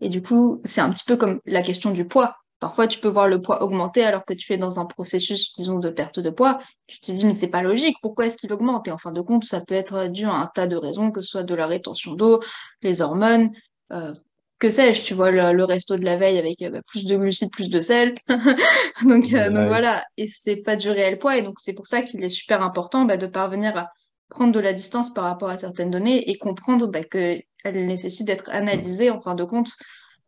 Et 0.00 0.08
du 0.08 0.22
coup, 0.22 0.60
c'est 0.64 0.80
un 0.80 0.90
petit 0.90 1.04
peu 1.04 1.16
comme 1.16 1.40
la 1.44 1.62
question 1.62 1.90
du 1.90 2.06
poids. 2.06 2.36
Parfois, 2.62 2.86
tu 2.86 3.00
peux 3.00 3.08
voir 3.08 3.26
le 3.26 3.42
poids 3.42 3.60
augmenter 3.64 4.04
alors 4.04 4.24
que 4.24 4.34
tu 4.34 4.52
es 4.52 4.56
dans 4.56 4.78
un 4.78 4.86
processus, 4.86 5.52
disons, 5.54 5.80
de 5.80 5.90
perte 5.90 6.20
de 6.20 6.30
poids. 6.30 6.58
Tu 6.86 7.00
te 7.00 7.10
dis, 7.10 7.26
mais 7.26 7.34
c'est 7.34 7.48
pas 7.48 7.60
logique, 7.60 7.96
pourquoi 8.00 8.26
est-ce 8.26 8.38
qu'il 8.38 8.52
augmente? 8.52 8.86
Et 8.86 8.92
en 8.92 8.98
fin 8.98 9.10
de 9.10 9.20
compte, 9.20 9.42
ça 9.42 9.62
peut 9.62 9.74
être 9.74 10.06
dû 10.06 10.26
à 10.26 10.34
un 10.34 10.46
tas 10.46 10.68
de 10.68 10.76
raisons, 10.76 11.10
que 11.10 11.22
ce 11.22 11.28
soit 11.28 11.42
de 11.42 11.56
la 11.56 11.66
rétention 11.66 12.12
d'eau, 12.12 12.40
les 12.84 13.02
hormones, 13.02 13.50
euh, 13.92 14.12
que 14.60 14.70
sais-je, 14.70 15.02
tu 15.02 15.12
vois, 15.12 15.32
le, 15.32 15.64
resto 15.64 15.96
de 15.96 16.04
la 16.04 16.16
veille 16.16 16.38
avec 16.38 16.62
euh, 16.62 16.70
bah, 16.70 16.82
plus 16.86 17.04
de 17.04 17.16
glucides, 17.16 17.50
plus 17.50 17.68
de 17.68 17.80
sel. 17.80 18.14
donc, 19.08 19.32
euh, 19.32 19.50
donc 19.50 19.66
voilà, 19.66 20.04
et 20.16 20.28
c'est 20.28 20.62
pas 20.62 20.76
du 20.76 20.88
réel 20.88 21.18
poids. 21.18 21.36
Et 21.36 21.42
donc, 21.42 21.58
c'est 21.58 21.72
pour 21.72 21.88
ça 21.88 22.02
qu'il 22.02 22.22
est 22.22 22.28
super 22.28 22.62
important 22.62 23.06
bah, 23.06 23.16
de 23.16 23.26
parvenir 23.26 23.76
à 23.76 23.90
prendre 24.28 24.52
de 24.52 24.60
la 24.60 24.72
distance 24.72 25.12
par 25.12 25.24
rapport 25.24 25.48
à 25.48 25.58
certaines 25.58 25.90
données 25.90 26.30
et 26.30 26.38
comprendre 26.38 26.86
bah, 26.86 27.02
qu'elles 27.02 27.42
nécessitent 27.74 28.28
d'être 28.28 28.48
analysées 28.50 29.10
en 29.10 29.20
fin 29.20 29.34
de 29.34 29.42
compte 29.42 29.72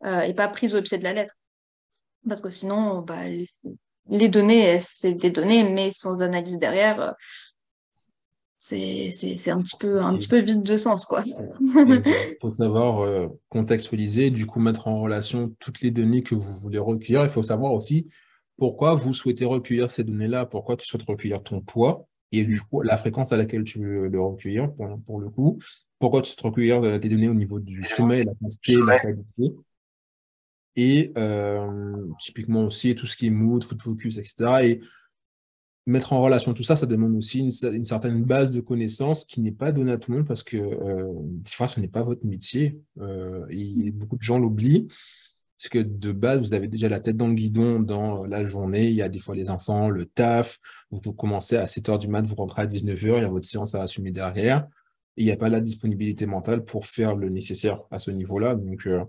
et 0.03 0.33
pas 0.35 0.49
prises 0.49 0.75
au 0.75 0.81
pied 0.81 0.97
de 0.97 1.03
la 1.05 1.13
lettre. 1.13 1.31
Parce 2.27 2.41
que 2.41 2.49
sinon, 2.49 3.01
bah, 3.01 3.21
les 4.09 4.29
données, 4.29 4.79
c'est 4.79 5.13
des 5.13 5.29
données, 5.29 5.63
mais 5.63 5.91
sans 5.91 6.21
analyse 6.21 6.57
derrière, 6.57 7.01
euh, 7.01 7.11
c'est 8.57 9.51
un 9.51 9.61
petit 9.61 9.77
peu 9.77 10.01
un 10.01 10.15
petit 10.15 10.27
peu 10.27 10.39
vide 10.39 10.63
de 10.63 10.77
sens 10.77 11.05
quoi. 11.05 11.23
Il 11.25 12.37
faut 12.41 12.49
savoir 12.49 13.01
euh, 13.01 13.27
contextualiser, 13.49 14.31
du 14.31 14.45
coup 14.45 14.59
mettre 14.59 14.87
en 14.87 15.01
relation 15.01 15.53
toutes 15.59 15.81
les 15.81 15.91
données 15.91 16.23
que 16.23 16.35
vous 16.35 16.53
voulez 16.55 16.79
recueillir. 16.79 17.23
Il 17.23 17.29
faut 17.29 17.43
savoir 17.43 17.73
aussi 17.73 18.07
pourquoi 18.57 18.95
vous 18.95 19.13
souhaitez 19.13 19.45
recueillir 19.45 19.91
ces 19.91 20.03
données-là, 20.03 20.45
pourquoi 20.45 20.77
tu 20.77 20.87
souhaites 20.87 21.03
recueillir 21.03 21.43
ton 21.43 21.61
poids 21.61 22.07
et 22.31 22.43
du 22.43 22.59
coup 22.59 22.81
la 22.81 22.97
fréquence 22.97 23.31
à 23.31 23.37
laquelle 23.37 23.63
tu 23.63 23.79
veux 23.79 24.07
le 24.07 24.21
recueillir 24.21 24.71
pour, 25.05 25.19
le 25.19 25.29
coup, 25.29 25.59
pourquoi 25.99 26.21
tu 26.21 26.29
souhaites 26.29 26.41
recueillir 26.41 26.83
euh, 26.83 26.97
des 26.97 27.09
données 27.09 27.29
au 27.29 27.35
niveau 27.35 27.59
du 27.59 27.83
sommeil, 27.83 28.23
la 28.23 28.33
quantité, 28.33 28.75
la 28.85 28.99
qualité 28.99 29.53
et 30.75 31.13
euh, 31.17 32.05
typiquement 32.19 32.65
aussi 32.65 32.95
tout 32.95 33.07
ce 33.07 33.15
qui 33.15 33.27
est 33.27 33.31
mood, 33.31 33.63
food 33.63 33.81
focus, 33.81 34.17
etc. 34.17 34.35
Et 34.63 34.81
mettre 35.85 36.13
en 36.13 36.21
relation 36.21 36.53
tout 36.53 36.63
ça, 36.63 36.75
ça 36.75 36.85
demande 36.85 37.15
aussi 37.15 37.39
une, 37.39 37.85
certaine 37.85 38.23
base 38.23 38.49
de 38.49 38.59
connaissances 38.59 39.23
qui 39.23 39.41
n'est 39.41 39.51
pas 39.51 39.71
donnée 39.71 39.91
à 39.91 39.97
tout 39.97 40.11
le 40.11 40.17
monde 40.17 40.27
parce 40.27 40.43
que 40.43 40.57
euh, 40.57 41.13
ce 41.45 41.79
n'est 41.79 41.87
pas 41.87 42.03
votre 42.03 42.25
métier. 42.25 42.79
Euh, 42.99 43.45
et 43.49 43.91
beaucoup 43.91 44.17
de 44.17 44.23
gens 44.23 44.39
l'oublient. 44.39 44.87
Parce 45.57 45.69
que 45.69 45.79
de 45.79 46.11
base, 46.11 46.39
vous 46.39 46.53
avez 46.53 46.67
déjà 46.67 46.89
la 46.89 46.99
tête 46.99 47.15
dans 47.15 47.27
le 47.27 47.33
guidon 47.33 47.79
dans 47.79 48.25
la 48.25 48.43
journée. 48.43 48.87
Il 48.89 48.95
y 48.95 49.01
a 49.01 49.07
des 49.07 49.19
fois 49.19 49.35
les 49.35 49.51
enfants, 49.51 49.89
le 49.89 50.05
taf. 50.05 50.59
Vous 50.91 51.13
commencez 51.13 51.55
à 51.55 51.65
7 51.65 51.87
h 51.87 51.99
du 51.99 52.07
mat, 52.09 52.25
vous 52.25 52.35
rentrez 52.35 52.63
à 52.63 52.65
19 52.65 52.99
h 53.01 53.17
il 53.17 53.21
y 53.21 53.25
a 53.25 53.29
votre 53.29 53.47
séance 53.47 53.73
à 53.73 53.81
assumer 53.81 54.11
derrière. 54.11 54.67
Et 55.17 55.23
il 55.23 55.25
n'y 55.25 55.31
a 55.31 55.37
pas 55.37 55.49
la 55.49 55.61
disponibilité 55.61 56.25
mentale 56.25 56.63
pour 56.63 56.85
faire 56.85 57.15
le 57.15 57.29
nécessaire 57.29 57.81
à 57.91 57.99
ce 57.99 58.11
niveau-là. 58.11 58.55
Donc, 58.55 58.85
euh, 58.87 59.03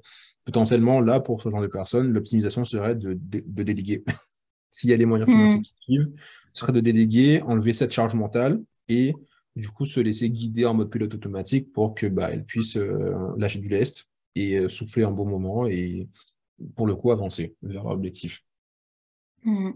potentiellement, 0.45 1.01
là, 1.01 1.21
pour 1.21 1.43
ce 1.43 1.51
genre 1.51 1.63
de 1.63 1.67
personnes, 1.67 2.13
l'optimisation 2.13 2.65
serait 2.65 2.95
de, 2.95 3.19
de, 3.21 3.63
déléguer. 3.63 4.05
S'il 4.71 4.91
y 4.91 4.93
a 4.93 4.97
les 4.97 5.07
moyens 5.07 5.29
financiers 5.29 5.59
hmm. 5.59 5.63
qui 5.63 5.75
suivent, 5.81 6.13
ce 6.53 6.61
serait 6.61 6.73
de 6.73 6.81
déléguer, 6.81 7.43
enlever 7.43 7.75
cette 7.75 7.93
charge 7.93 8.15
mentale 8.15 8.63
et 8.89 9.15
du 9.57 9.69
coup 9.71 9.87
se 9.87 10.01
laisser 10.01 10.29
guider 10.31 10.67
en 10.67 10.75
mode 10.75 10.91
pilote 10.91 11.15
automatique 11.15 11.73
pour 11.73 11.95
que 11.95 12.07
bah, 12.07 12.29
elle 12.31 12.45
puisse 12.45 12.77
euh, 12.77 13.15
lâcher 13.39 13.59
du 13.59 13.69
lest 13.69 14.05
et 14.35 14.59
euh, 14.59 14.69
souffler 14.69 15.05
un 15.05 15.11
bon 15.11 15.25
moment 15.25 15.67
et 15.67 16.09
pour 16.75 16.87
le 16.87 16.95
coup 16.95 17.11
avancer 17.11 17.57
vers 17.63 17.85
l'objectif. 17.85 18.45
Hmm. 19.45 19.71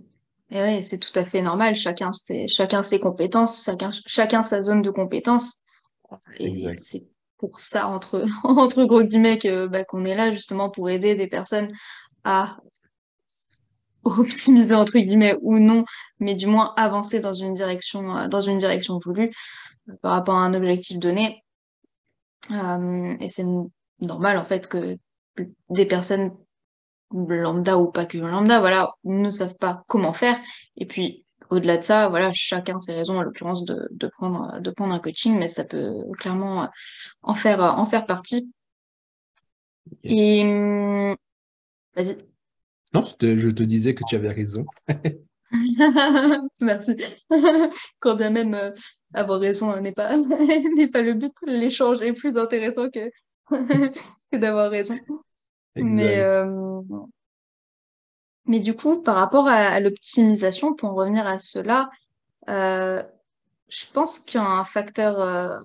Et 0.50 0.62
oui, 0.62 0.82
c'est 0.82 0.98
tout 0.98 1.16
à 1.18 1.24
fait 1.24 1.42
normal. 1.42 1.76
Chacun 1.76 2.12
ses, 2.12 2.48
chacun 2.48 2.82
ses 2.82 2.98
compétences, 2.98 3.64
chacun, 3.64 3.90
chacun 4.06 4.42
sa 4.42 4.62
zone 4.62 4.82
de 4.82 4.90
compétences. 4.90 5.60
Et 6.38 6.66
c'est 6.78 7.06
pour 7.38 7.60
ça, 7.60 7.88
entre, 7.88 8.24
entre 8.44 8.84
gros 8.84 9.02
guillemets, 9.02 9.38
bah, 9.68 9.84
qu'on 9.84 10.04
est 10.04 10.14
là 10.14 10.32
justement 10.32 10.70
pour 10.70 10.90
aider 10.90 11.14
des 11.14 11.28
personnes 11.28 11.68
à 12.24 12.56
optimiser 14.04 14.74
entre 14.74 14.98
guillemets 14.98 15.36
ou 15.42 15.58
non, 15.58 15.84
mais 16.18 16.34
du 16.34 16.46
moins 16.46 16.72
avancer 16.76 17.20
dans 17.20 17.34
une 17.34 17.54
direction, 17.54 18.16
euh, 18.16 18.28
dans 18.28 18.40
une 18.40 18.58
direction 18.58 18.98
voulue 18.98 19.32
euh, 19.88 19.94
par 20.02 20.12
rapport 20.12 20.36
à 20.36 20.44
un 20.44 20.54
objectif 20.54 20.98
donné. 20.98 21.42
Euh, 22.50 23.14
et 23.20 23.28
c'est 23.28 23.44
normal 24.00 24.38
en 24.38 24.44
fait 24.44 24.68
que 24.68 24.96
des 25.68 25.86
personnes 25.86 26.32
lambda 27.12 27.78
ou 27.78 27.90
pas 27.90 28.06
que 28.06 28.18
lambda, 28.18 28.60
voilà, 28.60 28.88
ne 29.04 29.30
savent 29.30 29.56
pas 29.56 29.82
comment 29.88 30.12
faire. 30.12 30.38
Et 30.76 30.86
puis 30.86 31.24
au-delà 31.50 31.76
de 31.76 31.82
ça, 31.82 32.08
voilà, 32.08 32.32
chacun 32.32 32.80
ses 32.80 32.94
raisons, 32.94 33.18
en 33.18 33.22
l'occurrence, 33.22 33.64
de, 33.64 33.88
de, 33.90 34.06
prendre, 34.08 34.60
de 34.60 34.70
prendre 34.70 34.94
un 34.94 34.98
coaching, 34.98 35.38
mais 35.38 35.48
ça 35.48 35.64
peut 35.64 35.94
clairement 36.18 36.68
en 37.22 37.34
faire, 37.34 37.60
en 37.60 37.86
faire 37.86 38.06
partie. 38.06 38.52
Et 40.04 40.44
hum, 40.44 41.16
vas-y. 41.94 42.16
Non, 42.94 43.02
je 43.02 43.50
te, 43.50 43.62
disais 43.62 43.94
que 43.94 44.02
tu 44.08 44.16
avais 44.16 44.30
raison. 44.30 44.64
Merci. 46.60 46.96
Quand 47.98 48.16
bien 48.16 48.30
même 48.30 48.54
euh, 48.54 48.70
avoir 49.14 49.40
raison 49.40 49.72
euh, 49.72 49.80
n'est 49.80 49.92
pas, 49.92 50.16
n'est 50.16 50.88
pas 50.88 51.02
le 51.02 51.14
but, 51.14 51.32
l'échange 51.46 52.00
est 52.02 52.12
plus 52.12 52.36
intéressant 52.36 52.88
que, 52.90 53.10
que 53.50 54.36
d'avoir 54.36 54.70
raison. 54.70 54.94
Mais, 55.76 56.20
euh, 56.20 56.80
mais 58.50 58.60
du 58.60 58.76
coup, 58.76 59.02
par 59.02 59.16
rapport 59.16 59.48
à, 59.48 59.80
l'optimisation, 59.80 60.74
pour 60.74 60.90
en 60.90 60.94
revenir 60.94 61.26
à 61.26 61.38
cela, 61.38 61.88
je 62.46 63.86
pense 63.92 64.18
qu'un 64.18 64.64
facteur 64.64 65.62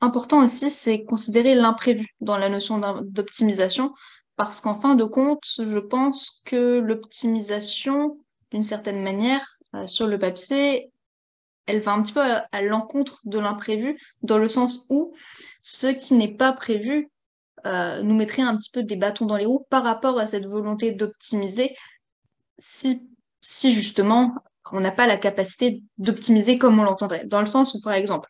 important 0.00 0.44
aussi, 0.44 0.70
c'est 0.70 1.04
considérer 1.04 1.54
l'imprévu 1.54 2.06
dans 2.20 2.36
la 2.36 2.48
notion 2.48 2.78
d'optimisation. 3.02 3.94
Parce 4.36 4.60
qu'en 4.60 4.78
fin 4.78 4.94
de 4.94 5.04
compte, 5.04 5.44
je 5.58 5.78
pense 5.78 6.42
que 6.44 6.78
l'optimisation, 6.78 8.18
d'une 8.50 8.62
certaine 8.62 9.02
manière, 9.02 9.56
euh, 9.74 9.86
sur 9.86 10.06
le 10.06 10.18
papier, 10.18 10.90
elle 11.64 11.80
va 11.80 11.92
un 11.92 12.02
petit 12.02 12.12
peu 12.12 12.20
à, 12.20 12.62
l'encontre 12.62 13.20
de 13.24 13.38
l'imprévu, 13.38 13.98
dans 14.22 14.38
le 14.38 14.48
sens 14.48 14.86
où 14.90 15.14
ce 15.62 15.86
qui 15.86 16.14
n'est 16.14 16.34
pas 16.36 16.52
prévu 16.52 17.10
euh, 17.66 18.02
nous 18.02 18.14
mettrait 18.14 18.42
un 18.42 18.56
petit 18.56 18.70
peu 18.70 18.82
des 18.84 18.96
bâtons 18.96 19.26
dans 19.26 19.36
les 19.36 19.44
roues 19.44 19.66
par 19.70 19.82
rapport 19.82 20.18
à 20.20 20.26
cette 20.26 20.46
volonté 20.46 20.92
d'optimiser, 20.92 21.74
si, 22.58 23.10
si 23.40 23.72
justement 23.72 24.34
on 24.72 24.80
n'a 24.80 24.92
pas 24.92 25.06
la 25.06 25.16
capacité 25.16 25.82
d'optimiser 25.98 26.58
comme 26.58 26.78
on 26.78 26.84
l'entendrait. 26.84 27.26
Dans 27.26 27.40
le 27.40 27.46
sens 27.46 27.74
où, 27.74 27.80
par 27.80 27.94
exemple, 27.94 28.28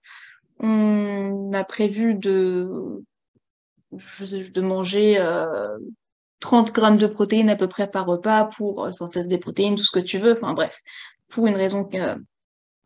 on 0.59 1.50
a 1.52 1.64
prévu 1.64 2.14
de 2.14 3.02
manger 4.61 5.16
30 6.40 6.69
euh, 6.69 6.73
grammes 6.73 6.99
de 6.99 7.07
protéines 7.07 7.50
à 7.50 7.57
peu 7.57 7.69
près 7.69 7.90
par 7.90 8.07
repas 8.07 8.47
pour 8.47 8.85
euh, 8.85 8.90
synthèse 8.90 9.28
des 9.28 9.38
protéines, 9.38 9.76
tout 9.76 9.85
ce 9.85 9.99
que 9.99 10.05
tu 10.05 10.19
veux. 10.19 10.33
Enfin 10.33 10.55
bref, 10.55 10.81
pour 11.28 11.47
une 11.47 11.57
raison 11.57 11.85
qui 11.85 11.99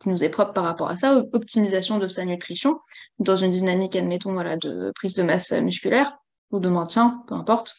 nous 0.09 0.25
est 0.25 0.31
propre 0.31 0.53
par 0.53 0.65
rapport 0.65 0.89
à 0.89 0.97
ça, 0.97 1.23
optimisation 1.33 1.99
de 1.99 2.09
sa 2.09 2.25
nutrition 2.25 2.81
dans 3.19 3.37
une 3.37 3.51
dynamique, 3.51 3.95
admettons, 3.95 4.33
voilà, 4.33 4.57
de 4.57 4.91
prise 4.95 5.15
de 5.15 5.23
masse 5.23 5.53
musculaire 5.53 6.20
ou 6.51 6.61
de 6.61 6.69
maintien, 6.69 7.23
peu 7.27 7.35
importe. 7.35 7.77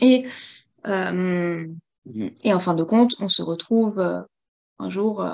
Et, 0.00 0.26
euh, 0.86 1.66
et 2.42 2.54
en 2.54 2.58
fin 2.60 2.74
de 2.74 2.84
compte, 2.84 3.16
on 3.20 3.28
se 3.28 3.42
retrouve 3.42 4.00
un 4.78 4.88
jour 4.88 5.26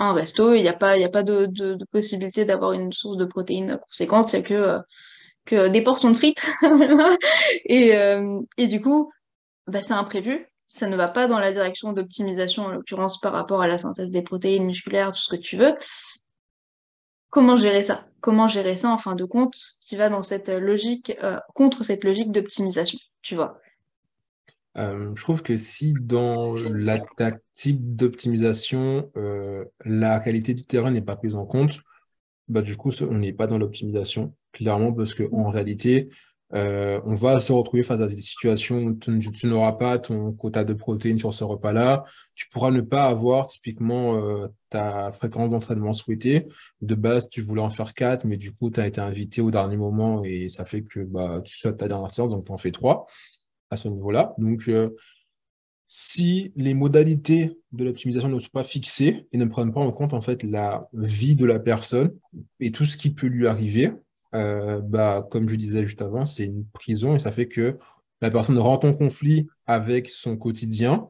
un 0.00 0.12
resto, 0.12 0.54
il 0.54 0.62
n'y 0.62 0.68
a 0.68 0.74
pas, 0.74 0.96
il 0.96 1.04
a 1.04 1.08
pas 1.08 1.24
de, 1.24 1.46
de, 1.46 1.84
possibilité 1.90 2.44
d'avoir 2.44 2.72
une 2.72 2.92
source 2.92 3.16
de 3.16 3.24
protéines 3.24 3.78
conséquente, 3.78 4.28
c'est 4.28 4.42
que 4.42 4.82
des 5.68 5.82
portions 5.82 6.10
de 6.10 6.16
frites. 6.16 6.46
et, 7.64 7.96
euh, 7.96 8.40
et 8.56 8.66
du 8.66 8.80
coup, 8.80 9.10
bah, 9.66 9.82
c'est 9.82 9.94
imprévu. 9.94 10.46
Ça 10.68 10.86
ne 10.86 10.96
va 10.96 11.08
pas 11.08 11.28
dans 11.28 11.38
la 11.38 11.52
direction 11.52 11.92
d'optimisation, 11.92 12.64
en 12.64 12.68
l'occurrence 12.68 13.18
par 13.20 13.32
rapport 13.32 13.62
à 13.62 13.66
la 13.66 13.78
synthèse 13.78 14.10
des 14.10 14.22
protéines 14.22 14.66
musculaires, 14.66 15.12
tout 15.12 15.22
ce 15.22 15.30
que 15.30 15.40
tu 15.40 15.56
veux. 15.56 15.74
Comment 17.30 17.56
gérer 17.56 17.82
ça 17.82 18.06
Comment 18.20 18.48
gérer 18.48 18.76
ça 18.76 18.90
en 18.90 18.98
fin 18.98 19.14
de 19.14 19.24
compte 19.24 19.56
qui 19.80 19.96
va 19.96 20.08
dans 20.08 20.22
cette 20.22 20.48
logique, 20.48 21.16
euh, 21.22 21.38
contre 21.54 21.84
cette 21.84 22.04
logique 22.04 22.32
d'optimisation, 22.32 22.98
tu 23.22 23.34
vois. 23.34 23.60
Euh, 24.76 25.12
je 25.14 25.22
trouve 25.22 25.42
que 25.42 25.56
si 25.56 25.94
dans 26.02 26.54
la 26.54 27.00
type 27.52 27.96
d'optimisation, 27.96 29.10
la 29.84 30.20
qualité 30.20 30.54
du 30.54 30.62
terrain 30.62 30.90
n'est 30.90 31.00
pas 31.00 31.16
prise 31.16 31.36
en 31.36 31.46
compte, 31.46 31.80
bah, 32.48 32.62
du 32.62 32.76
coup, 32.76 32.90
on 33.02 33.18
n'est 33.18 33.32
pas 33.32 33.46
dans 33.46 33.58
l'optimisation, 33.58 34.34
clairement, 34.52 34.92
parce 34.92 35.14
qu'en 35.14 35.48
réalité, 35.48 36.08
euh, 36.54 37.00
on 37.04 37.14
va 37.14 37.38
se 37.40 37.52
retrouver 37.52 37.82
face 37.82 38.00
à 38.00 38.06
des 38.06 38.16
situations 38.16 38.78
où 38.78 38.94
tu, 38.94 39.46
n'auras 39.46 39.72
pas 39.72 39.98
ton 39.98 40.32
quota 40.32 40.64
de 40.64 40.72
protéines 40.72 41.18
sur 41.18 41.34
ce 41.34 41.44
repas-là. 41.44 42.04
Tu 42.34 42.48
pourras 42.48 42.70
ne 42.70 42.80
pas 42.80 43.04
avoir 43.04 43.48
typiquement 43.48 44.16
euh, 44.16 44.48
ta 44.70 45.12
fréquence 45.12 45.50
d'entraînement 45.50 45.92
souhaitée. 45.92 46.46
De 46.80 46.94
base, 46.94 47.28
tu 47.28 47.42
voulais 47.42 47.60
en 47.60 47.70
faire 47.70 47.92
quatre, 47.92 48.24
mais 48.24 48.38
du 48.38 48.52
coup, 48.52 48.70
tu 48.70 48.80
as 48.80 48.86
été 48.86 49.00
invité 49.00 49.42
au 49.42 49.50
dernier 49.50 49.76
moment 49.76 50.24
et 50.24 50.48
ça 50.48 50.64
fait 50.64 50.82
que 50.82 51.00
bah, 51.00 51.42
tu 51.44 51.56
souhaites 51.56 51.76
ta 51.76 51.88
dernière 51.88 52.10
séance, 52.10 52.30
donc 52.30 52.46
tu 52.46 52.52
en 52.52 52.58
fais 52.58 52.72
trois 52.72 53.06
à 53.70 53.76
ce 53.76 53.88
niveau-là. 53.88 54.34
Donc, 54.38 54.68
euh, 54.68 54.96
si 55.86 56.52
les 56.56 56.74
modalités 56.74 57.58
de 57.72 57.84
l'optimisation 57.84 58.28
ne 58.28 58.38
sont 58.38 58.50
pas 58.50 58.64
fixées 58.64 59.26
et 59.32 59.38
ne 59.38 59.46
prennent 59.46 59.72
pas 59.72 59.80
en 59.80 59.90
compte 59.90 60.12
en 60.12 60.20
fait 60.20 60.42
la 60.42 60.88
vie 60.92 61.34
de 61.34 61.46
la 61.46 61.58
personne 61.58 62.14
et 62.60 62.72
tout 62.72 62.84
ce 62.84 62.98
qui 62.98 63.10
peut 63.10 63.26
lui 63.26 63.46
arriver, 63.46 63.92
euh, 64.34 64.80
bah, 64.82 65.26
comme 65.30 65.48
je 65.48 65.56
disais 65.56 65.84
juste 65.84 66.02
avant, 66.02 66.24
c'est 66.24 66.44
une 66.44 66.66
prison 66.66 67.14
et 67.14 67.18
ça 67.18 67.32
fait 67.32 67.48
que 67.48 67.78
la 68.20 68.30
personne 68.30 68.58
rentre 68.58 68.86
en 68.86 68.94
conflit 68.94 69.48
avec 69.66 70.08
son 70.08 70.36
quotidien 70.36 71.08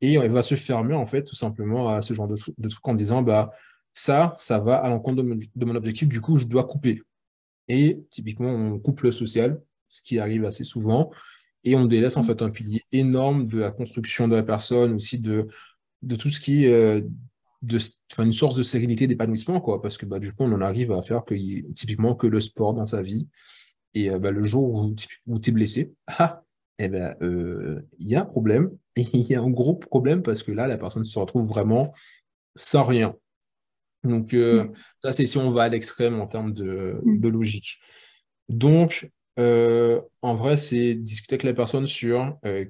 et 0.00 0.14
elle 0.14 0.30
va 0.30 0.42
se 0.42 0.54
fermer 0.54 0.94
en 0.94 1.06
fait 1.06 1.24
tout 1.24 1.36
simplement 1.36 1.88
à 1.88 2.02
ce 2.02 2.14
genre 2.14 2.28
de, 2.28 2.36
de 2.58 2.68
trucs 2.68 2.86
en 2.86 2.94
disant 2.94 3.22
bah 3.22 3.50
ça, 3.92 4.34
ça 4.38 4.60
va 4.60 4.76
à 4.76 4.88
l'encontre 4.88 5.22
de, 5.22 5.36
de, 5.56 5.64
mon 5.66 5.74
objectif, 5.74 6.08
du 6.08 6.20
coup 6.20 6.36
je 6.36 6.46
dois 6.46 6.64
couper. 6.64 7.02
Et 7.68 8.00
typiquement 8.10 8.50
on 8.50 8.78
coupe 8.78 9.00
le 9.02 9.12
social, 9.12 9.60
ce 9.88 10.02
qui 10.02 10.18
arrive 10.18 10.44
assez 10.44 10.64
souvent, 10.64 11.10
et 11.64 11.74
on 11.74 11.86
délaisse 11.86 12.16
en 12.16 12.22
mm. 12.22 12.26
fait 12.26 12.42
un 12.42 12.50
pilier 12.50 12.84
énorme 12.92 13.46
de 13.46 13.58
la 13.58 13.70
construction 13.70 14.28
de 14.28 14.36
la 14.36 14.42
personne, 14.42 14.94
aussi 14.94 15.18
de, 15.18 15.48
de 16.02 16.16
tout 16.16 16.30
ce 16.30 16.40
qui 16.40 16.66
est 16.66 16.72
euh, 16.72 17.00
de, 17.62 17.78
une 18.18 18.32
source 18.32 18.56
de 18.56 18.62
sérénité, 18.62 19.06
d'épanouissement, 19.06 19.60
quoi, 19.60 19.82
parce 19.82 19.98
que 19.98 20.06
bah, 20.06 20.18
du 20.18 20.32
coup, 20.32 20.44
on 20.44 20.52
en 20.52 20.60
arrive 20.60 20.92
à 20.92 21.00
faire 21.02 21.24
que, 21.24 21.34
typiquement 21.72 22.14
que 22.14 22.26
le 22.26 22.40
sport 22.40 22.74
dans 22.74 22.86
sa 22.86 23.02
vie. 23.02 23.28
Et 23.94 24.10
euh, 24.10 24.18
bah, 24.18 24.30
le 24.30 24.42
jour 24.42 24.74
où, 24.74 24.94
où 25.26 25.38
tu 25.38 25.50
es 25.50 25.52
blessé, 25.52 25.92
ah, 26.06 26.42
eh 26.78 26.88
ben, 26.88 27.16
euh, 27.22 27.80
il 27.98 28.08
y 28.08 28.16
a 28.16 28.22
un 28.22 28.26
problème. 28.26 28.70
Et 28.96 29.02
il 29.12 29.26
y 29.26 29.34
a 29.34 29.40
un 29.40 29.50
gros 29.50 29.74
problème 29.74 30.22
parce 30.22 30.42
que 30.42 30.52
là, 30.52 30.66
la 30.66 30.78
personne 30.78 31.04
se 31.04 31.18
retrouve 31.18 31.48
vraiment 31.48 31.92
sans 32.54 32.84
rien. 32.84 33.14
Donc, 34.04 34.32
mm. 34.32 34.72
ça, 35.02 35.12
c'est 35.12 35.26
si 35.26 35.38
on 35.38 35.50
va 35.50 35.64
à 35.64 35.68
l'extrême 35.68 36.20
en 36.20 36.26
termes 36.26 36.52
de, 36.52 37.00
mm. 37.04 37.20
de 37.20 37.28
logique. 37.28 37.78
Donc, 38.48 39.10
euh, 39.38 40.00
en 40.22 40.34
vrai, 40.34 40.56
c'est 40.56 40.94
discuter 40.94 41.34
avec 41.34 41.44
la 41.44 41.54
personne 41.54 41.86
sur 41.86 42.36
euh, 42.44 42.64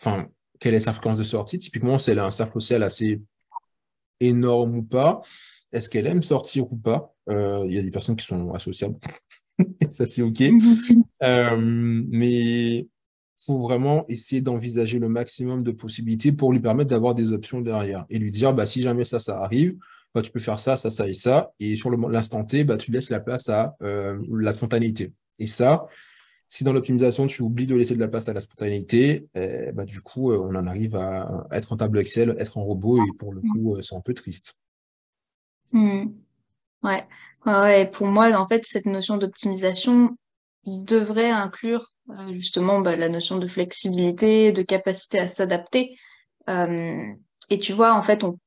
enfin, 0.00 0.28
quelle 0.58 0.74
est 0.74 0.80
sa 0.80 0.92
fréquence 0.92 1.18
de 1.18 1.24
sortie. 1.24 1.58
Typiquement, 1.58 1.96
a 1.96 2.24
un 2.24 2.30
cercle 2.30 2.54
social 2.54 2.82
assez 2.82 3.20
énorme 4.20 4.76
ou 4.76 4.82
pas, 4.82 5.20
est-ce 5.72 5.90
qu'elle 5.90 6.06
aime 6.06 6.22
sortir 6.22 6.72
ou 6.72 6.76
pas? 6.76 7.14
Euh, 7.28 7.64
Il 7.66 7.74
y 7.74 7.78
a 7.78 7.82
des 7.82 7.90
personnes 7.90 8.16
qui 8.16 8.26
sont 8.26 8.52
associables, 8.52 8.96
ça 9.90 10.06
c'est 10.06 10.22
OK. 10.22 10.40
mais 11.20 12.86
faut 13.40 13.58
vraiment 13.58 14.04
essayer 14.08 14.42
d'envisager 14.42 14.98
le 14.98 15.08
maximum 15.08 15.62
de 15.62 15.72
possibilités 15.72 16.30
pour 16.30 16.52
lui 16.52 16.60
permettre 16.60 16.90
d'avoir 16.90 17.14
des 17.14 17.32
options 17.32 17.60
derrière 17.60 18.04
et 18.10 18.18
lui 18.18 18.30
dire, 18.30 18.52
bah, 18.52 18.66
si 18.66 18.82
jamais 18.82 19.04
ça, 19.04 19.18
ça 19.18 19.42
arrive, 19.42 19.76
bah, 20.14 20.22
tu 20.22 20.30
peux 20.30 20.40
faire 20.40 20.58
ça, 20.58 20.76
ça, 20.76 20.90
ça 20.90 21.08
et 21.08 21.14
ça. 21.14 21.52
Et 21.58 21.76
sur 21.76 21.90
l'instant 21.90 22.44
T, 22.44 22.64
bah, 22.64 22.76
tu 22.76 22.90
laisses 22.90 23.10
la 23.10 23.20
place 23.20 23.48
à 23.48 23.76
euh, 23.82 24.18
la 24.30 24.52
spontanéité. 24.52 25.12
Et 25.38 25.46
ça, 25.46 25.86
si 26.52 26.64
dans 26.64 26.72
l'optimisation, 26.72 27.28
tu 27.28 27.42
oublies 27.42 27.68
de 27.68 27.76
laisser 27.76 27.94
de 27.94 28.00
la 28.00 28.08
place 28.08 28.28
à 28.28 28.32
la 28.32 28.40
spontanéité, 28.40 29.28
eh, 29.36 29.70
bah, 29.72 29.84
du 29.84 30.00
coup, 30.02 30.32
euh, 30.32 30.38
on 30.38 30.56
en 30.56 30.66
arrive 30.66 30.96
à 30.96 31.46
être 31.52 31.72
en 31.72 31.76
tableau 31.76 32.00
Excel, 32.00 32.34
être 32.38 32.58
en 32.58 32.64
robot, 32.64 32.98
et 32.98 33.16
pour 33.18 33.32
le 33.32 33.40
coup, 33.40 33.76
euh, 33.76 33.82
c'est 33.82 33.94
un 33.94 34.00
peu 34.00 34.14
triste. 34.14 34.56
Hmm. 35.70 36.06
Ouais. 36.82 37.86
Pour 37.92 38.08
moi, 38.08 38.32
en 38.36 38.48
fait, 38.48 38.66
cette 38.66 38.86
notion 38.86 39.16
d'optimisation 39.16 40.16
devrait 40.66 41.30
inclure 41.30 41.92
euh, 42.10 42.32
justement 42.32 42.80
bah, 42.80 42.96
la 42.96 43.08
notion 43.08 43.38
de 43.38 43.46
flexibilité, 43.46 44.50
de 44.50 44.62
capacité 44.62 45.20
à 45.20 45.28
s'adapter. 45.28 45.96
Euh, 46.48 47.06
et 47.48 47.60
tu 47.60 47.72
vois, 47.72 47.94
en 47.94 48.02
fait, 48.02 48.24
on 48.24 48.38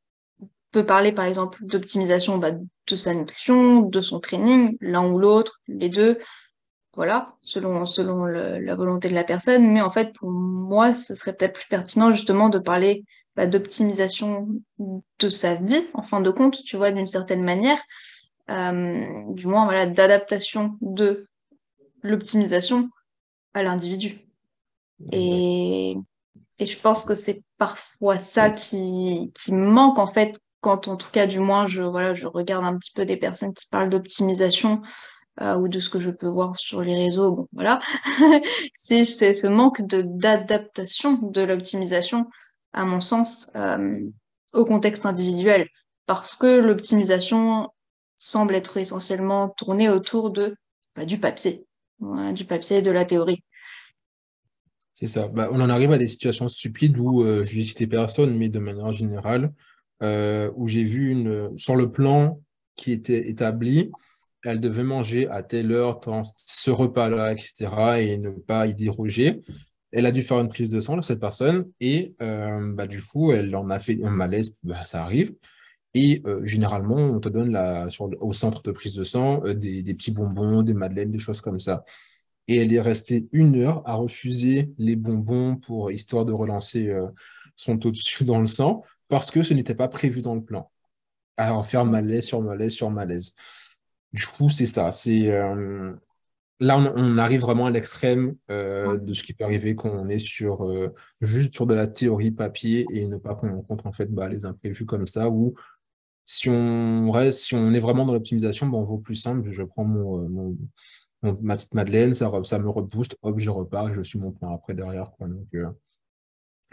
peut 0.72 0.86
parler 0.86 1.14
par 1.14 1.26
exemple 1.26 1.66
d'optimisation 1.66 2.38
bah, 2.38 2.52
de 2.52 2.96
sa 2.98 3.14
nutrition, 3.14 3.82
de 3.82 4.02
son 4.02 4.20
training, 4.20 4.76
l'un 4.82 5.10
ou 5.10 5.18
l'autre, 5.18 5.62
les 5.68 5.90
deux, 5.90 6.18
voilà, 6.96 7.36
selon, 7.42 7.86
selon 7.86 8.26
la 8.26 8.76
volonté 8.76 9.10
de 9.10 9.16
la 9.16 9.24
personne. 9.24 9.72
Mais 9.72 9.82
en 9.82 9.90
fait, 9.90 10.14
pour 10.14 10.30
moi, 10.30 10.94
ce 10.94 11.16
serait 11.16 11.34
peut-être 11.34 11.54
plus 11.54 11.68
pertinent 11.68 12.12
justement 12.12 12.50
de 12.50 12.60
parler 12.60 13.04
bah, 13.36 13.48
d'optimisation 13.48 14.48
de 14.78 15.30
sa 15.30 15.56
vie, 15.56 15.86
en 15.94 16.04
fin 16.04 16.22
de 16.22 16.30
compte, 16.30 16.62
tu 16.64 16.78
vois, 16.78 16.92
d'une 16.92 17.08
certaine 17.08 17.44
manière. 17.44 17.80
Euh, 18.52 19.06
du 19.30 19.48
moins, 19.48 19.66
voilà, 19.66 19.86
d'adaptation 19.86 20.78
de 20.82 21.28
l'optimisation 22.04 22.90
à 23.54 23.64
l'individu. 23.64 24.20
Et, 25.12 25.96
et, 26.60 26.66
je 26.66 26.80
pense 26.80 27.06
que 27.06 27.16
c'est 27.16 27.42
parfois 27.58 28.20
ça 28.20 28.50
qui, 28.50 29.32
qui 29.34 29.52
manque 29.52 29.98
en 29.98 30.08
fait 30.08 30.40
quand 30.62 30.88
en 30.88 30.96
tout 30.96 31.10
cas 31.12 31.28
du 31.28 31.40
moins 31.40 31.68
je 31.68 31.82
voilà 31.82 32.14
je 32.14 32.26
regarde 32.26 32.64
un 32.64 32.78
petit 32.78 32.92
peu 32.94 33.06
des 33.06 33.18
personnes 33.18 33.54
qui 33.54 33.68
parlent 33.68 33.90
d'optimisation 33.90 34.82
euh, 35.42 35.56
ou 35.56 35.68
de 35.68 35.80
ce 35.80 35.90
que 35.90 36.00
je 36.00 36.12
peux 36.12 36.28
voir 36.28 36.58
sur 36.58 36.82
les 36.82 36.96
réseaux 36.96 37.32
bon 37.32 37.48
voilà 37.54 37.80
c'est 38.74 39.04
ce 39.06 39.48
manque 39.48 39.82
d'adaptation 39.82 41.14
de 41.22 41.42
l'optimisation 41.42 42.28
à 42.72 42.86
mon 42.86 43.02
sens 43.02 43.52
euh, 43.56 44.00
au 44.54 44.66
contexte 44.66 45.06
individuel 45.06 45.68
parce 46.06 46.36
que 46.36 46.60
l'optimisation 46.60 47.70
semble 48.18 48.56
être 48.56 48.78
essentiellement 48.78 49.50
tournée 49.50 49.90
autour 49.90 50.32
de 50.32 50.56
bah, 50.96 51.06
du 51.06 51.20
papier 51.20 51.66
du 52.34 52.46
papier 52.46 52.78
et 52.78 52.82
de 52.82 52.92
la 52.92 53.06
théorie. 53.06 53.44
C'est 54.94 55.08
ça. 55.08 55.28
Bah, 55.28 55.50
on 55.52 55.60
en 55.60 55.70
arrive 55.70 55.92
à 55.92 55.98
des 55.98 56.08
situations 56.08 56.48
stupides 56.48 56.98
où, 56.98 57.24
euh, 57.24 57.44
je 57.46 57.56
vais 57.56 57.64
citer 57.64 57.88
personne, 57.88 58.38
mais 58.38 58.50
de 58.50 58.60
manière 58.60 58.92
générale, 58.92 59.52
euh, 60.02 60.52
où 60.56 60.68
j'ai 60.68 60.84
vu 60.84 61.10
une, 61.10 61.58
sur 61.58 61.76
le 61.76 61.92
plan 61.92 62.40
qui 62.76 62.92
était 62.92 63.30
établi, 63.30 63.92
elle 64.44 64.60
devait 64.60 64.84
manger 64.84 65.28
à 65.30 65.44
telle 65.44 65.72
heure, 65.72 66.00
ce 66.36 66.72
repas-là, 66.72 67.32
etc., 67.32 67.72
et 68.00 68.18
ne 68.18 68.30
pas 68.30 68.68
y 68.68 68.76
déroger. 68.76 69.42
Elle 69.92 70.06
a 70.06 70.12
dû 70.12 70.24
faire 70.24 70.40
une 70.40 70.50
prise 70.50 70.70
de 70.70 70.82
sang, 70.82 71.02
cette 71.02 71.20
personne, 71.20 71.72
et 71.80 72.16
euh, 72.22 72.74
bah, 72.74 72.88
du 72.88 73.02
coup, 73.02 73.32
elle 73.32 73.56
en 73.56 73.70
a 73.70 73.80
fait 73.80 73.98
un 74.04 74.10
malaise, 74.10 74.56
bah, 74.64 74.84
ça 74.86 75.04
arrive. 75.04 75.36
Et 75.96 76.24
généralement, 76.44 76.96
on 76.96 77.20
te 77.20 77.30
donne 77.30 77.56
au 78.20 78.34
centre 78.34 78.64
de 78.64 78.72
prise 78.72 78.96
de 78.96 79.04
sang 79.04 79.42
des, 79.42 79.84
des, 79.84 79.94
petits 79.94 80.10
bonbons, 80.10 80.64
des 80.64 80.74
madeleines, 80.74 81.12
des 81.12 81.20
choses 81.20 81.40
comme 81.40 81.60
ça. 81.60 81.84
Et 82.48 82.58
elle 82.58 82.74
est 82.74 82.82
restée 82.82 83.28
une 83.32 83.58
heure 83.58 83.84
à 83.86 83.94
refuser 83.94 84.72
les 84.80 84.96
bonbons 84.96 85.56
pour 85.56 85.92
histoire 85.92 86.26
de 86.26 86.34
relancer 86.34 86.92
son 87.56 87.78
taux 87.78 87.92
de 87.92 87.96
sucre 87.96 88.26
dans 88.26 88.40
le 88.40 88.48
sang 88.48 88.84
parce 89.08 89.32
que 89.32 89.44
ce 89.44 89.54
n'était 89.54 89.76
pas 89.76 89.88
prévu 89.88 90.22
dans 90.22 90.36
le 90.36 90.44
plan. 90.44 90.72
En 91.38 91.64
faire 91.64 91.86
malaise 91.86 92.26
sur 92.26 92.42
malaise 92.42 92.74
sur 92.74 92.90
malaise. 92.90 93.34
Du 94.14 94.26
coup, 94.26 94.50
c'est 94.50 94.68
ça. 94.68 94.92
C'est 94.92 95.32
là, 96.60 96.78
on, 96.78 97.18
arrive 97.18 97.42
vraiment 97.42 97.66
à 97.66 97.72
l'extrême 97.72 98.36
de 98.48 99.14
ce 99.14 99.24
qui 99.24 99.34
peut 99.34 99.44
arriver 99.44 99.76
quand 99.76 99.90
on 99.90 100.08
est 100.08 100.20
sur 100.20 100.72
juste 101.20 101.54
sur 101.54 101.66
de 101.66 101.74
la 101.74 101.88
théorie 101.88 102.32
papier 102.32 102.86
et 102.92 103.08
ne 103.08 103.18
pas 103.18 103.36
prendre 103.36 103.58
en 103.58 103.62
compte 103.62 103.86
en 103.86 103.92
fait 103.92 104.06
bah, 104.14 104.30
les 104.30 104.46
imprévus 104.46 104.86
comme 104.86 105.08
ça 105.08 105.30
ou 105.30 105.56
si 106.26 106.50
on 106.50 107.12
reste, 107.12 107.40
si 107.40 107.56
on 107.56 107.74
est 107.74 107.80
vraiment 107.80 108.06
dans 108.06 108.14
l'optimisation, 108.14 108.68
ben 108.68 108.78
on 108.78 108.84
vaut 108.84 108.98
plus 108.98 109.16
simple. 109.16 109.52
Je 109.52 109.64
prends 109.64 109.84
mon, 109.84 110.24
euh, 110.24 110.28
mon, 110.28 110.58
ma 111.42 111.56
petite 111.56 111.74
Madeleine, 111.74 112.14
ça, 112.14 112.32
ça 112.44 112.60
me 112.60 112.70
rebooste, 112.70 113.18
hop, 113.22 113.40
je 113.40 113.50
repars 113.50 113.90
et 113.90 113.94
je 113.94 114.02
suis 114.02 114.20
mon 114.20 114.32
plan 114.32 114.54
après 114.56 114.74
derrière. 114.74 115.12
Quoi. 115.18 115.28
Donc, 115.28 115.48
euh, 115.56 115.70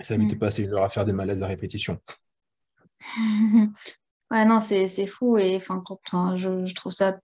ça 0.01 0.15
évite 0.15 0.31
de 0.31 0.37
mm. 0.37 0.39
passer 0.39 0.63
une 0.65 0.73
heure 0.73 0.85
à 0.85 0.89
faire 0.89 1.05
des 1.05 1.13
malaises 1.13 1.43
à 1.43 1.47
répétition. 1.47 1.99
ouais, 4.31 4.45
non, 4.45 4.61
c'est 4.61 5.07
fou. 5.07 5.37
Et 5.37 5.57
enfin, 5.57 5.83
je, 6.37 6.65
je, 6.65 6.75
trouve 6.75 6.93
ça 6.93 7.19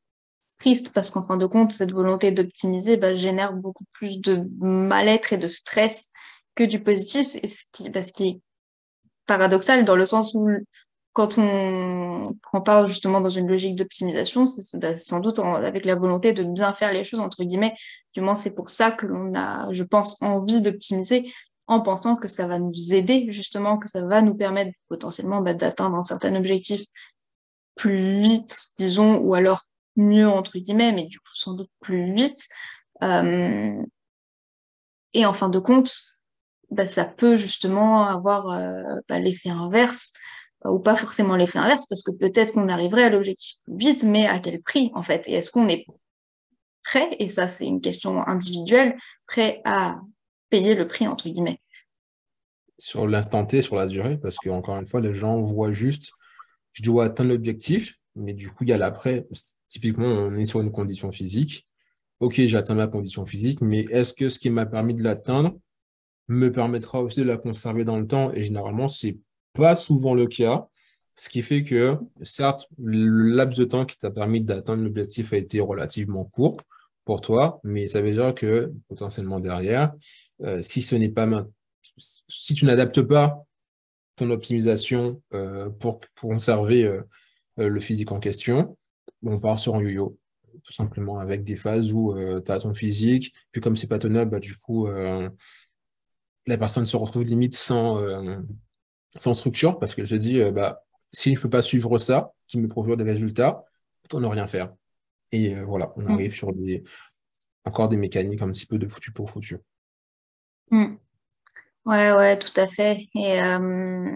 triste 0.59 0.93
parce 0.93 1.11
qu'en 1.11 1.27
fin 1.27 1.37
de 1.37 1.47
compte, 1.47 1.73
cette 1.73 1.93
volonté 1.93 2.33
d'optimiser 2.33 2.97
bah, 2.97 3.15
génère 3.15 3.53
beaucoup 3.53 3.85
plus 3.93 4.21
de 4.21 4.49
mal-être 4.59 5.33
et 5.33 5.39
de 5.39 5.49
stress 5.49 6.11
que 6.55 6.65
du 6.65 6.83
positif. 6.83 7.29
Et 7.43 7.49
ce 7.49 7.65
qui, 7.73 7.91
bah, 7.91 8.01
est 8.01 8.41
paradoxal 9.27 9.85
dans 9.85 9.97
le 9.97 10.07
sens 10.07 10.33
où 10.35 10.49
quand 11.13 11.39
on, 11.39 12.23
prend 12.43 12.61
part 12.61 12.89
justement 12.89 13.21
dans 13.23 13.31
une 13.31 13.49
logique 13.49 13.77
d'optimisation, 13.77 14.45
bah, 14.75 14.95
c'est 14.95 15.05
sans 15.05 15.21
doute 15.21 15.39
avec 15.39 15.85
la 15.87 15.95
volonté 15.95 16.33
de 16.33 16.45
bien 16.45 16.73
faire 16.73 16.93
les 16.93 17.05
choses, 17.05 17.21
entre 17.21 17.43
guillemets. 17.43 17.75
Du 18.15 18.21
moins, 18.21 18.35
c'est 18.35 18.55
pour 18.55 18.69
ça 18.69 18.91
que 18.91 19.07
l'on 19.07 19.35
a, 19.35 19.73
je 19.73 19.83
pense, 19.83 20.21
envie 20.23 20.61
d'optimiser 20.61 21.33
en 21.69 21.81
pensant 21.81 22.17
que 22.17 22.29
ça 22.29 22.47
va 22.47 22.59
nous 22.59 22.95
aider, 22.95 23.27
justement, 23.31 23.79
que 23.79 23.89
ça 23.89 24.03
va 24.03 24.23
nous 24.23 24.35
permettre 24.35 24.73
potentiellement 24.89 25.41
bah, 25.41 25.55
d'atteindre 25.55 25.97
un 25.97 26.03
certain 26.03 26.35
objectif 26.35 26.83
plus 27.77 28.21
vite, 28.21 28.55
disons, 28.79 29.19
ou 29.19 29.35
alors 29.35 29.67
mieux, 29.97 30.29
entre 30.29 30.59
guillemets, 30.59 30.93
mais 30.93 31.05
du 31.05 31.19
coup, 31.19 31.35
sans 31.35 31.55
doute 31.55 31.71
plus 31.81 32.13
vite. 32.13 32.49
Euh, 33.03 33.75
et 35.15 35.27
en 35.27 35.33
fin 35.33 35.49
de 35.49 35.59
compte, 35.59 35.93
bah, 36.71 36.87
ça 36.87 37.05
peut 37.05 37.37
justement 37.37 38.05
avoir 38.05 38.51
euh, 38.51 39.19
l'effet 39.19 39.51
inverse 39.51 40.13
ou 40.65 40.79
pas 40.79 40.97
forcément 40.97 41.37
l'effet 41.37 41.59
inverse, 41.59 41.87
parce 41.87 42.03
que 42.03 42.11
peut-être 42.11 42.55
qu'on 42.55 42.69
arriverait 42.69 43.05
à 43.05 43.11
l'objectif 43.11 43.57
plus 43.65 43.77
vite, 43.77 44.03
mais 44.03 44.27
à 44.27 44.39
quel 44.41 44.61
prix 44.63 44.91
en 44.95 45.03
fait? 45.03 45.29
Et 45.29 45.35
est-ce 45.35 45.51
qu'on 45.51 45.69
est 45.69 45.87
prêt, 46.83 47.17
et 47.19 47.29
ça 47.29 47.49
c'est 47.49 47.67
une 47.67 47.81
question 47.81 48.27
individuelle, 48.27 48.97
prêt 49.27 49.61
à 49.65 50.01
payer 50.51 50.75
le 50.75 50.89
prix 50.89 51.07
entre 51.07 51.29
guillemets? 51.29 51.61
Sur 52.79 53.07
l'instant 53.07 53.47
T, 53.47 53.63
sur 53.63 53.77
la 53.77 53.87
durée, 53.87 54.19
parce 54.19 54.37
que 54.39 54.51
encore 54.51 54.77
une 54.77 54.87
fois, 54.87 55.01
les 55.01 55.15
gens 55.15 55.41
voient 55.41 55.73
juste, 55.73 56.11
je 56.73 56.83
dois 56.83 57.05
atteindre 57.07 57.31
l'objectif, 57.31 57.95
mais 58.15 58.35
du 58.35 58.51
coup 58.51 58.65
il 58.65 58.71
y 58.71 58.73
a 58.73 58.79
l'après. 58.79 59.27
Typiquement, 59.69 60.07
on 60.07 60.35
est 60.37 60.45
sur 60.45 60.61
une 60.61 60.73
condition 60.73 61.13
physique. 61.13 61.67
Ok, 62.21 62.41
j'atteins 62.47 62.75
ma 62.75 62.87
condition 62.87 63.27
physique, 63.27 63.61
mais 63.61 63.81
est-ce 63.91 64.15
que 64.15 64.29
ce 64.29 64.39
qui 64.39 64.49
m'a 64.49 64.67
permis 64.67 64.95
de 64.95 65.03
l'atteindre 65.03 65.55
me 66.29 66.51
permettra 66.51 67.03
aussi 67.03 67.21
de 67.21 67.27
la 67.27 67.37
conserver 67.37 67.85
dans 67.85 67.99
le 67.99 68.07
temps? 68.07 68.33
Et 68.33 68.43
généralement, 68.43 68.89
c'est 68.89 69.19
pas 69.53 69.77
souvent 69.77 70.15
le 70.15 70.27
cas. 70.27 70.67
Ce 71.15 71.29
qui 71.29 71.43
fait 71.43 71.63
que, 71.63 71.97
certes, 72.23 72.69
le 72.79 73.35
laps 73.35 73.59
de 73.59 73.65
temps 73.65 73.85
qui 73.85 73.99
t'a 73.99 74.11
permis 74.11 74.41
d'atteindre 74.41 74.83
l'objectif 74.83 75.33
a 75.33 75.37
été 75.37 75.61
relativement 75.61 76.25
court 76.25 76.59
pour 77.05 77.21
toi, 77.21 77.61
mais 77.65 77.87
ça 77.87 78.03
veut 78.03 78.13
dire 78.13 78.35
que 78.35 78.73
potentiellement 78.89 79.41
derrière, 79.41 79.93
euh, 80.43 80.61
si 80.61 80.83
ce 80.83 80.97
n'est 80.97 81.09
pas 81.09 81.27
si 81.99 82.55
tu 82.55 82.65
n'adaptes 82.65 83.01
pas 83.01 83.45
ton 84.17 84.31
optimisation 84.31 85.23
euh, 85.33 85.71
pour, 85.71 86.01
pour 86.15 86.31
conserver 86.31 86.85
euh, 86.85 87.03
le 87.57 87.81
physique 87.81 88.13
en 88.13 88.19
question, 88.19 88.77
on 89.25 89.39
part 89.39 89.59
sur 89.59 89.75
un 89.75 89.83
yo-yo, 89.83 90.19
tout 90.65 90.73
simplement 90.73 91.19
avec 91.19 91.45
des 91.45 91.57
phases 91.57 91.93
où 91.93 92.15
tu 92.45 92.53
as 92.53 92.61
ton 92.61 92.75
physique, 92.75 93.35
puis 93.53 93.61
comme 93.61 93.77
c'est 93.77 93.87
pas 93.87 93.99
tenable, 93.99 94.31
bah, 94.31 94.41
du 94.41 94.57
coup, 94.57 94.87
la 94.89 96.59
personne 96.59 96.87
se 96.87 96.97
retrouve 96.97 97.25
limite 97.25 97.55
sans 97.55 97.99
sans 99.19 99.35
structure 99.35 99.79
parce 99.79 99.95
qu'elle 99.95 100.07
se 100.07 100.15
dit 100.15 100.41
euh, 100.41 100.51
bah, 100.51 100.85
s'il 101.13 101.33
ne 101.33 101.39
faut 101.39 101.49
pas 101.49 101.63
suivre 101.63 101.99
ça, 101.99 102.33
qui 102.47 102.59
me 102.59 102.69
procure 102.69 102.97
des 102.97 103.05
résultats, 103.05 103.65
autant 104.05 104.21
ne 104.21 104.27
rien 104.27 104.47
faire. 104.47 104.73
Et 105.33 105.55
euh, 105.55 105.65
voilà, 105.65 105.93
on 105.97 106.03
mm. 106.03 106.11
arrive 106.11 106.35
sur 106.35 106.53
des, 106.53 106.85
encore 107.65 107.89
des 107.89 107.97
mécaniques 107.97 108.43
un 108.43 108.51
petit 108.51 108.67
peu 108.67 108.79
de 108.79 108.87
foutu 108.87 109.13
pour 109.13 109.31
foutu. 109.31 109.59
Mm. 110.71 110.97
Ouais, 111.87 112.13
ouais, 112.13 112.39
tout 112.39 112.61
à 112.61 112.67
fait. 112.67 113.07
Et 113.15 113.41
euh, 113.41 114.11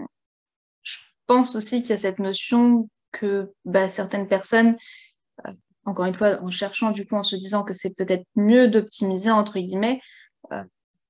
je 0.83 0.97
pense 1.25 1.55
aussi 1.55 1.81
qu'il 1.81 1.91
y 1.91 1.93
a 1.93 1.97
cette 1.97 2.19
notion 2.19 2.89
que 3.11 3.51
bah, 3.65 3.87
certaines 3.87 4.27
personnes, 4.27 4.77
encore 5.85 6.05
une 6.05 6.13
fois, 6.13 6.41
en 6.41 6.51
cherchant, 6.51 6.91
du 6.91 7.05
coup, 7.05 7.15
en 7.15 7.23
se 7.23 7.35
disant 7.35 7.63
que 7.63 7.73
c'est 7.73 7.95
peut-être 7.95 8.25
mieux 8.35 8.67
d'optimiser, 8.67 9.31
entre 9.31 9.59
guillemets, 9.59 9.99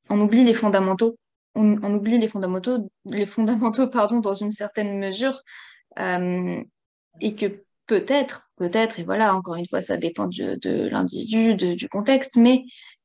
on 0.09 0.19
oublie 0.19 0.43
les 0.43 0.53
fondamentaux 0.53 1.17
on, 1.55 1.93
oublie 1.93 2.17
les 2.17 2.27
fondamentaux, 2.27 2.89
les 3.05 3.25
fondamentaux 3.25 3.87
pardon, 3.91 4.19
dans 4.19 4.33
une 4.33 4.51
certaine 4.51 4.97
mesure, 4.97 5.41
euh, 5.99 6.61
et 7.19 7.35
que 7.35 7.63
peut-être, 7.87 8.49
peut-être, 8.55 8.99
et 8.99 9.03
voilà, 9.03 9.35
encore 9.35 9.55
une 9.55 9.67
fois, 9.67 9.81
ça 9.81 9.97
dépend 9.97 10.27
de, 10.27 10.87
l'individu, 10.87 11.55
du 11.55 11.89
contexte, 11.89 12.37
mais 12.37 12.63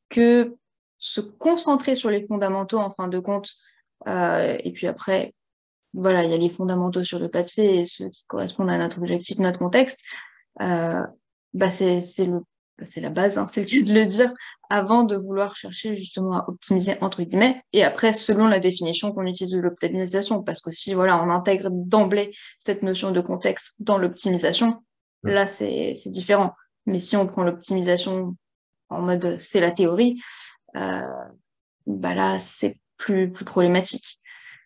que 0.08 0.54
se 0.98 1.20
concentrer 1.20 1.94
sur 1.94 2.10
les 2.10 2.24
fondamentaux 2.24 2.78
en 2.78 2.90
fin 2.90 3.08
de 3.08 3.18
compte. 3.18 3.52
Euh, 4.06 4.56
et 4.62 4.72
puis 4.72 4.86
après, 4.86 5.34
voilà, 5.96 6.24
il 6.24 6.30
y 6.30 6.34
a 6.34 6.36
les 6.36 6.50
fondamentaux 6.50 7.04
sur 7.04 7.18
le 7.18 7.30
papier 7.30 7.80
et 7.80 7.86
ceux 7.86 8.10
qui 8.10 8.26
correspondent 8.26 8.70
à 8.70 8.78
notre 8.78 8.98
objectif, 8.98 9.38
notre 9.38 9.58
contexte. 9.58 10.02
Euh, 10.60 11.02
bah 11.54 11.70
c'est 11.70 12.00
le 12.18 12.40
bah, 12.78 12.84
c'est 12.84 13.00
la 13.00 13.08
base, 13.08 13.38
hein, 13.38 13.46
c'est 13.50 13.62
le 13.62 13.66
cas 13.66 13.86
de 13.86 13.94
le 13.94 14.04
dire, 14.04 14.32
avant 14.68 15.04
de 15.04 15.16
vouloir 15.16 15.56
chercher 15.56 15.96
justement 15.96 16.36
à 16.36 16.44
optimiser 16.48 16.96
entre 17.00 17.22
guillemets, 17.22 17.62
et 17.72 17.82
après 17.82 18.12
selon 18.12 18.46
la 18.46 18.60
définition 18.60 19.12
qu'on 19.12 19.26
utilise 19.26 19.54
de 19.54 19.58
l'optimisation, 19.58 20.42
parce 20.42 20.60
que 20.60 20.70
si 20.70 20.92
voilà 20.92 21.22
on 21.22 21.30
intègre 21.30 21.70
d'emblée 21.70 22.36
cette 22.58 22.82
notion 22.82 23.10
de 23.10 23.20
contexte 23.22 23.76
dans 23.80 23.96
l'optimisation, 23.96 24.82
là 25.22 25.46
c'est 25.46 25.94
différent. 26.06 26.52
Mais 26.84 26.98
si 26.98 27.16
on 27.16 27.26
prend 27.26 27.42
l'optimisation 27.42 28.36
en 28.90 29.00
mode 29.00 29.38
c'est 29.38 29.60
la 29.60 29.70
théorie, 29.70 30.20
euh, 30.76 31.24
bah 31.86 32.14
là 32.14 32.38
c'est 32.38 32.78
plus 32.98 33.32
plus 33.32 33.46
problématique. 33.46 34.20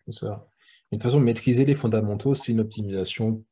C'est 0.07 0.25
ça. 0.25 0.50
De 0.91 0.97
toute 0.97 1.03
façon, 1.03 1.19
maîtriser 1.19 1.65
les 1.65 1.75
fondamentaux, 1.75 2.35
c'est 2.35 2.51
une 2.51 2.59
optimisation 2.59 3.43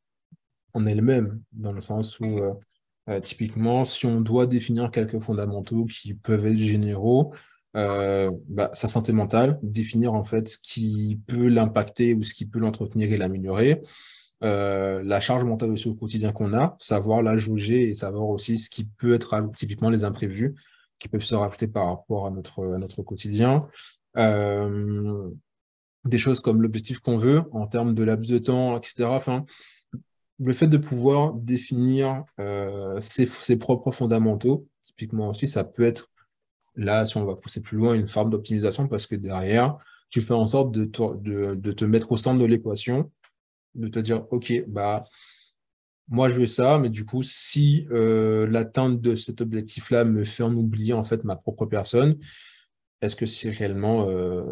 en 0.74 0.86
elle-même, 0.86 1.42
dans 1.54 1.72
le 1.72 1.82
sens 1.82 2.20
où 2.20 2.26
euh, 2.26 2.54
euh, 3.10 3.20
typiquement, 3.20 3.86
si 3.86 4.06
on 4.06 4.22
doit 4.22 4.46
définir 4.46 4.92
quelques 4.92 5.20
fondamentaux 5.20 5.86
qui 5.86 6.14
peuvent 6.14 6.46
être 6.46 6.58
généraux, 6.58 7.34
euh, 7.78 8.30
bah, 8.48 8.72
sa 8.74 8.88
santé 8.88 9.14
mentale, 9.14 9.60
définir 9.64 10.14
en 10.14 10.24
fait 10.24 10.48
ce 10.50 10.58
qui 10.58 11.20
peut 11.28 11.48
l'impacter 11.48 12.14
ou 12.14 12.24
ce 12.24 12.34
qui 12.34 12.46
peut 12.46 12.60
l'entretenir 12.60 13.12
et 13.12 13.18
l'améliorer. 13.18 13.82
La 14.42 15.20
charge 15.20 15.44
mentale 15.44 15.72
aussi 15.72 15.90
au 15.90 15.96
quotidien 15.96 16.32
qu'on 16.32 16.54
a, 16.54 16.76
savoir 16.80 17.22
la 17.22 17.36
jauger 17.36 17.90
et 17.90 17.94
savoir 17.94 18.30
aussi 18.30 18.58
ce 18.58 18.70
qui 18.70 18.86
peut 18.86 19.14
être 19.14 19.52
typiquement 19.56 19.90
les 19.90 20.04
imprévus 20.06 20.56
qui 20.98 21.10
peuvent 21.10 21.24
se 21.24 21.36
rajouter 21.36 21.68
par 21.68 21.88
rapport 21.88 22.28
à 22.28 22.30
notre, 22.30 22.74
à 22.74 22.78
notre 22.78 23.02
quotidien. 23.04 23.68
Des 26.06 26.18
choses 26.18 26.40
comme 26.40 26.62
l'objectif 26.62 27.00
qu'on 27.00 27.18
veut 27.18 27.44
en 27.52 27.68
termes 27.68 27.94
de 27.94 28.04
laps 28.04 28.30
de 28.30 28.38
temps, 28.38 28.78
etc. 28.78 29.06
Enfin, 29.10 29.46
le 30.40 30.54
fait 30.54 30.68
de 30.68 30.78
pouvoir 30.78 31.34
définir 31.34 32.24
euh, 32.40 33.00
ses, 33.00 33.58
propres 33.58 33.92
fondamentaux, 33.92 34.68
typiquement 34.84 35.30
aussi, 35.30 35.48
ça 35.48 35.64
peut 35.64 35.84
être, 35.84 36.10
là, 36.76 37.06
si 37.06 37.18
on 37.18 37.26
va 37.26 37.36
pousser 37.36 37.62
plus 37.62 37.78
loin, 37.78 37.94
une 37.94 38.08
forme 38.08 38.30
d'optimisation 38.30 38.88
parce 38.88 39.06
que 39.06 39.16
derrière, 39.16 39.78
tu 40.10 40.22
fais 40.22 40.34
en 40.34 40.48
sorte 40.48 40.72
de 40.72 40.86
te, 40.86 41.86
mettre 41.86 42.12
au 42.12 42.18
centre 42.18 42.40
de 42.40 42.46
l'équation, 42.46 43.12
de 43.76 43.88
te 43.90 44.00
dire, 44.00 44.26
OK, 44.32 44.64
bah, 44.68 45.04
moi, 46.08 46.30
je 46.30 46.36
veux 46.36 46.48
ça, 46.48 46.80
mais 46.80 46.90
du 46.90 47.06
coup, 47.06 47.22
si 47.22 47.86
euh, 47.92 48.48
l'atteinte 48.48 49.00
de 49.02 49.16
cet 49.16 49.42
objectif-là 49.42 50.06
me 50.06 50.24
fait 50.24 50.44
en 50.44 50.56
oublier, 50.56 50.94
en 50.94 51.04
fait, 51.04 51.24
ma 51.24 51.36
propre 51.36 51.66
personne, 51.66 52.18
est-ce 53.02 53.16
que 53.16 53.26
c'est 53.26 53.50
réellement 53.50 54.10
euh, 54.10 54.44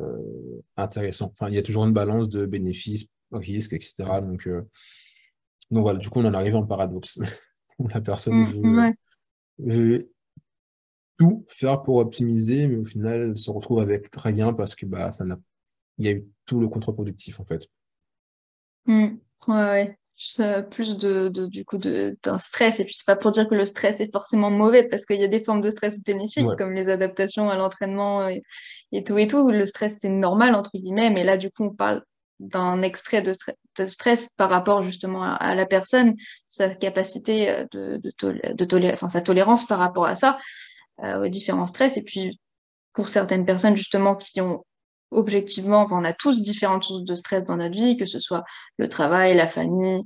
intéressant? 0.77 1.31
Enfin, 1.33 1.49
il 1.49 1.55
y 1.55 1.57
a 1.57 1.61
toujours 1.61 1.85
une 1.85 1.93
balance 1.93 2.29
de 2.29 2.45
bénéfices, 2.45 3.07
risques, 3.31 3.73
etc. 3.73 3.95
Donc, 4.21 4.47
donc 5.69 5.81
voilà, 5.81 5.99
du 5.99 6.09
coup, 6.09 6.19
on 6.19 6.25
en 6.25 6.33
arrive 6.33 6.55
en 6.55 6.65
paradoxe. 6.65 7.19
la 7.79 8.01
personne 8.01 8.33
mm, 8.33 8.93
veut, 9.59 10.11
tout 11.17 11.45
faire 11.47 11.83
pour 11.83 11.97
optimiser, 11.97 12.67
mais 12.67 12.77
au 12.77 12.85
final, 12.85 13.21
elle 13.21 13.37
se 13.37 13.49
retrouve 13.51 13.79
avec 13.79 14.09
rien 14.15 14.53
parce 14.53 14.75
que 14.75 14.85
bah, 14.85 15.11
ça 15.11 15.25
n'a... 15.25 15.39
il 15.97 16.05
y 16.05 16.09
a 16.09 16.11
eu 16.11 16.27
tout 16.45 16.59
le 16.59 16.67
contre-productif 16.67 17.39
en 17.39 17.45
fait. 17.45 17.67
Mm, 18.85 19.17
ouais, 19.47 19.55
ouais. 19.55 19.97
Plus 20.71 20.97
de, 20.97 21.29
du 21.47 21.63
coup 21.65 21.77
d'un 21.77 22.37
stress. 22.37 22.79
Et 22.79 22.85
puis 22.85 22.95
c'est 22.95 23.05
pas 23.05 23.15
pour 23.15 23.31
dire 23.31 23.47
que 23.47 23.55
le 23.55 23.65
stress 23.65 23.99
est 23.99 24.11
forcément 24.11 24.49
mauvais 24.49 24.87
parce 24.87 25.05
qu'il 25.05 25.19
y 25.19 25.23
a 25.23 25.27
des 25.27 25.43
formes 25.43 25.61
de 25.61 25.69
stress 25.69 26.03
bénéfiques 26.03 26.47
comme 26.57 26.73
les 26.73 26.89
adaptations 26.89 27.49
à 27.49 27.55
l'entraînement 27.55 28.27
et, 28.27 28.41
et, 28.91 29.03
tout 29.03 29.17
et 29.17 29.27
tout. 29.27 29.51
Le 29.51 29.65
stress 29.65 29.99
c'est 30.01 30.09
normal 30.09 30.55
entre 30.55 30.71
guillemets 30.73 31.09
mais 31.11 31.23
là 31.23 31.37
du 31.37 31.51
coup 31.51 31.65
on 31.65 31.73
parle 31.73 32.01
d'un 32.39 32.81
extrait 32.81 33.21
de, 33.21 33.33
stress 33.87 34.29
par 34.37 34.49
rapport 34.49 34.83
justement 34.83 35.23
à, 35.23 35.55
la 35.55 35.65
personne, 35.65 36.15
sa 36.49 36.73
capacité 36.75 37.49
euh, 37.49 37.65
de, 37.71 38.01
de, 38.19 38.93
enfin 38.93 39.07
sa 39.07 39.21
tolérance 39.21 39.65
par 39.65 39.79
rapport 39.79 40.05
à 40.05 40.15
ça, 40.15 40.37
euh, 41.03 41.25
aux 41.25 41.27
différents 41.29 41.67
stress. 41.67 41.97
Et 41.97 42.03
puis 42.03 42.39
pour 42.93 43.09
certaines 43.09 43.45
personnes 43.45 43.75
justement 43.77 44.15
qui 44.15 44.41
ont 44.41 44.63
objectivement, 45.11 45.87
on 45.91 46.03
a 46.03 46.13
tous 46.13 46.41
différentes 46.41 46.83
sources 46.83 47.03
de 47.03 47.15
stress 47.15 47.45
dans 47.45 47.57
notre 47.57 47.75
vie, 47.75 47.97
que 47.97 48.05
ce 48.05 48.19
soit 48.19 48.43
le 48.77 48.87
travail, 48.87 49.35
la 49.35 49.47
famille, 49.47 50.03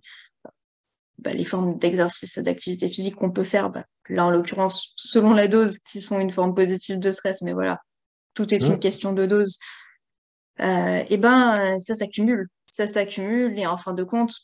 bah, 1.17 1.31
les 1.31 1.43
formes 1.43 1.77
d'exercice 1.77 2.37
et 2.37 2.43
d'activité 2.43 2.89
physique 2.89 3.15
qu'on 3.15 3.31
peut 3.31 3.43
faire, 3.43 3.69
bah, 3.69 3.85
là 4.09 4.25
en 4.25 4.31
l'occurrence, 4.31 4.93
selon 4.95 5.33
la 5.33 5.47
dose, 5.47 5.79
qui 5.79 6.01
sont 6.01 6.19
une 6.19 6.31
forme 6.31 6.55
positive 6.55 6.99
de 6.99 7.11
stress, 7.11 7.41
mais 7.41 7.53
voilà, 7.53 7.79
tout 8.33 8.53
est 8.53 8.59
une 8.59 8.79
question 8.79 9.13
de 9.13 9.25
dose 9.25 9.57
et 10.59 10.63
euh, 10.63 11.03
eh 11.09 11.17
ben 11.17 11.79
ça 11.79 11.95
s'accumule, 11.95 12.47
ça 12.71 12.85
s'accumule 12.85 13.57
et 13.57 13.65
en 13.65 13.77
fin 13.77 13.93
de 13.93 14.03
compte, 14.03 14.35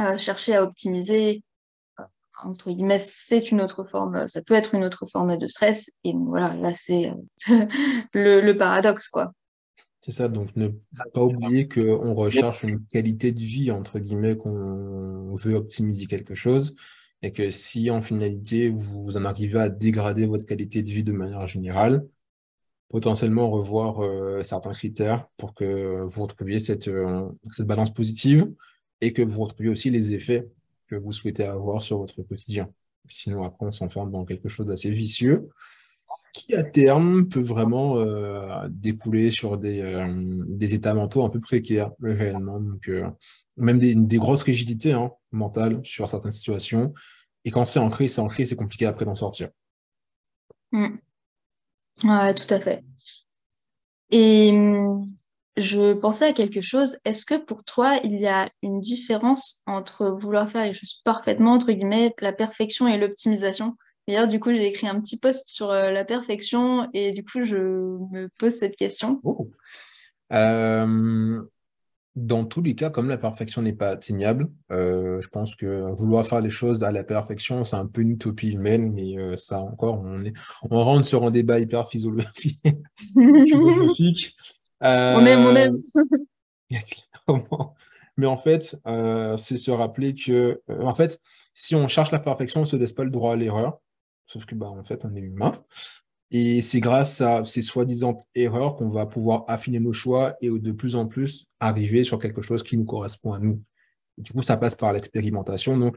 euh, 0.00 0.18
chercher 0.18 0.56
à 0.56 0.62
optimiser 0.62 1.42
entre 2.44 2.70
guillemets, 2.70 2.98
c'est 2.98 3.50
une 3.50 3.62
autre 3.62 3.84
forme, 3.84 4.28
ça 4.28 4.42
peut 4.42 4.54
être 4.54 4.74
une 4.74 4.84
autre 4.84 5.06
forme 5.06 5.36
de 5.36 5.46
stress. 5.46 5.90
Et 6.04 6.12
voilà, 6.14 6.54
là, 6.54 6.72
c'est 6.72 7.10
euh, 7.48 7.66
le, 8.12 8.52
paradoxe, 8.52 9.08
quoi. 9.08 9.32
C'est 10.06 10.12
ça, 10.12 10.28
donc 10.28 10.54
ne 10.54 10.68
pas 11.14 11.24
oublier 11.24 11.66
qu'on 11.66 12.12
recherche 12.12 12.62
une 12.62 12.86
qualité 12.86 13.32
de 13.32 13.40
vie, 13.40 13.72
entre 13.72 13.98
guillemets, 13.98 14.36
qu'on 14.36 15.34
veut 15.34 15.56
optimiser 15.56 16.06
quelque 16.06 16.36
chose, 16.36 16.76
et 17.22 17.32
que 17.32 17.50
si 17.50 17.90
en 17.90 18.00
finalité, 18.00 18.68
vous 18.68 19.16
en 19.16 19.24
arrivez 19.24 19.58
à 19.58 19.68
dégrader 19.68 20.26
votre 20.26 20.46
qualité 20.46 20.84
de 20.84 20.90
vie 20.90 21.02
de 21.02 21.10
manière 21.10 21.48
générale, 21.48 22.06
potentiellement 22.88 23.50
revoir 23.50 23.98
euh, 24.04 24.44
certains 24.44 24.70
critères 24.70 25.26
pour 25.38 25.54
que 25.54 26.02
vous 26.02 26.22
retrouviez 26.22 26.60
cette, 26.60 26.86
euh, 26.86 27.28
cette 27.50 27.66
balance 27.66 27.92
positive 27.92 28.48
et 29.00 29.12
que 29.12 29.22
vous 29.22 29.42
retrouviez 29.42 29.72
aussi 29.72 29.90
les 29.90 30.12
effets 30.12 30.46
que 30.86 30.94
vous 30.94 31.10
souhaitez 31.10 31.42
avoir 31.42 31.82
sur 31.82 31.98
votre 31.98 32.22
quotidien. 32.22 32.70
Sinon, 33.08 33.42
après, 33.42 33.66
on 33.66 33.72
s'enferme 33.72 34.12
dans 34.12 34.24
quelque 34.24 34.48
chose 34.48 34.66
d'assez 34.66 34.92
vicieux 34.92 35.48
qui, 36.36 36.54
à 36.54 36.62
terme, 36.62 37.28
peut 37.28 37.40
vraiment 37.40 37.98
euh, 37.98 38.66
découler 38.68 39.30
sur 39.30 39.58
des, 39.58 40.06
des 40.48 40.74
états 40.74 40.94
mentaux 40.94 41.24
un 41.24 41.30
peu 41.30 41.40
précaires, 41.40 41.90
réellement. 42.00 42.60
Donc, 42.60 42.90
même 43.56 43.78
des, 43.78 44.18
grosses 44.18 44.42
rigidités 44.42 44.92
hein, 44.92 45.12
mentales 45.32 45.80
sur 45.84 46.08
certaines 46.08 46.32
situations. 46.32 46.92
Et 47.44 47.50
quand 47.50 47.64
c'est 47.64 47.78
ancré, 47.78 48.08
c'est 48.08 48.20
ancré, 48.20 48.44
c'est 48.44 48.56
compliqué 48.56 48.86
après 48.86 49.04
d'en 49.04 49.14
sortir. 49.14 49.48
Mm. 50.72 50.96
Tout 52.00 52.54
à 52.54 52.60
fait. 52.60 52.84
Et 54.10 54.50
hum, 54.52 55.10
je 55.56 55.94
pensais 55.94 56.26
à 56.26 56.32
quelque 56.32 56.60
chose. 56.60 56.96
Est-ce 57.04 57.24
que 57.24 57.36
pour 57.36 57.64
toi, 57.64 57.98
il 58.04 58.20
y 58.20 58.26
a 58.26 58.48
une 58.62 58.80
différence 58.80 59.62
entre 59.66 60.10
vouloir 60.10 60.50
faire 60.50 60.64
les 60.64 60.74
choses 60.74 61.00
parfaitement, 61.04 61.52
entre 61.52 61.72
guillemets, 61.72 62.14
la 62.20 62.32
perfection 62.32 62.86
et 62.86 62.98
l'optimisation? 62.98 63.76
Hier, 64.08 64.28
du 64.28 64.38
coup, 64.38 64.50
j'ai 64.52 64.66
écrit 64.66 64.86
un 64.86 65.00
petit 65.00 65.18
post 65.18 65.48
sur 65.48 65.70
euh, 65.70 65.90
la 65.90 66.04
perfection 66.04 66.88
et 66.94 67.12
du 67.12 67.24
coup, 67.24 67.42
je 67.42 67.56
me 67.56 68.28
pose 68.38 68.54
cette 68.54 68.76
question. 68.76 69.20
Oh. 69.24 69.50
Euh, 70.32 71.40
dans 72.14 72.44
tous 72.44 72.62
les 72.62 72.74
cas, 72.74 72.88
comme 72.90 73.08
la 73.08 73.18
perfection 73.18 73.62
n'est 73.62 73.74
pas 73.74 73.90
atteignable, 73.90 74.48
euh, 74.72 75.20
je 75.20 75.28
pense 75.28 75.54
que 75.54 75.92
vouloir 75.92 76.26
faire 76.26 76.40
les 76.40 76.50
choses 76.50 76.82
à 76.82 76.90
la 76.90 77.04
perfection, 77.04 77.62
c'est 77.62 77.76
un 77.76 77.86
peu 77.86 78.00
une 78.00 78.12
utopie 78.12 78.52
humaine, 78.52 78.92
mais 78.92 79.18
euh, 79.18 79.36
ça 79.36 79.60
encore, 79.60 80.00
on, 80.02 80.24
est, 80.24 80.32
on 80.70 80.82
rentre 80.82 81.06
sur 81.06 81.24
un 81.24 81.30
débat 81.30 81.58
hyper 81.60 81.88
philosophique. 81.88 82.58
on 84.80 85.26
aime, 85.26 85.46
on 85.46 85.56
aime. 85.56 85.82
Mais 88.18 88.26
en 88.26 88.38
fait, 88.38 88.78
c'est 89.36 89.58
se 89.58 89.70
rappeler 89.70 90.14
que, 90.14 90.62
en 90.68 90.94
fait, 90.94 91.20
si 91.52 91.74
on 91.74 91.86
cherche 91.86 92.10
la 92.12 92.18
perfection, 92.18 92.60
on 92.60 92.62
ne 92.62 92.68
se 92.68 92.76
laisse 92.76 92.94
pas 92.94 93.04
le 93.04 93.10
droit 93.10 93.34
à 93.34 93.36
l'erreur. 93.36 93.78
Sauf 94.26 94.44
que, 94.44 94.54
bah, 94.54 94.68
en 94.68 94.84
fait, 94.84 95.04
on 95.04 95.14
est 95.14 95.20
humain. 95.20 95.52
Et 96.30 96.60
c'est 96.60 96.80
grâce 96.80 97.20
à 97.20 97.44
ces 97.44 97.62
soi-disant 97.62 98.16
erreurs 98.34 98.76
qu'on 98.76 98.88
va 98.88 99.06
pouvoir 99.06 99.44
affiner 99.46 99.78
nos 99.78 99.92
choix 99.92 100.36
et 100.40 100.50
de 100.50 100.72
plus 100.72 100.96
en 100.96 101.06
plus 101.06 101.46
arriver 101.60 102.02
sur 102.02 102.18
quelque 102.18 102.42
chose 102.42 102.62
qui 102.62 102.76
nous 102.76 102.84
correspond 102.84 103.32
à 103.32 103.38
nous. 103.38 103.62
du 104.18 104.32
coup, 104.32 104.42
ça 104.42 104.56
passe 104.56 104.74
par 104.74 104.92
l'expérimentation. 104.92 105.76
Donc, 105.76 105.96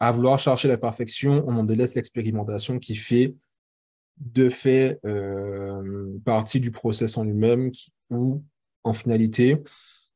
à 0.00 0.12
vouloir 0.12 0.38
chercher 0.38 0.68
la 0.68 0.78
perfection, 0.78 1.44
on 1.46 1.56
en 1.56 1.64
délaisse 1.64 1.94
l'expérimentation 1.94 2.78
qui 2.78 2.96
fait 2.96 3.34
de 4.18 4.48
fait 4.48 4.98
euh, 5.04 6.18
partie 6.24 6.60
du 6.60 6.70
process 6.70 7.16
en 7.18 7.24
lui-même 7.24 7.70
où, 8.10 8.42
en 8.84 8.92
finalité, 8.92 9.62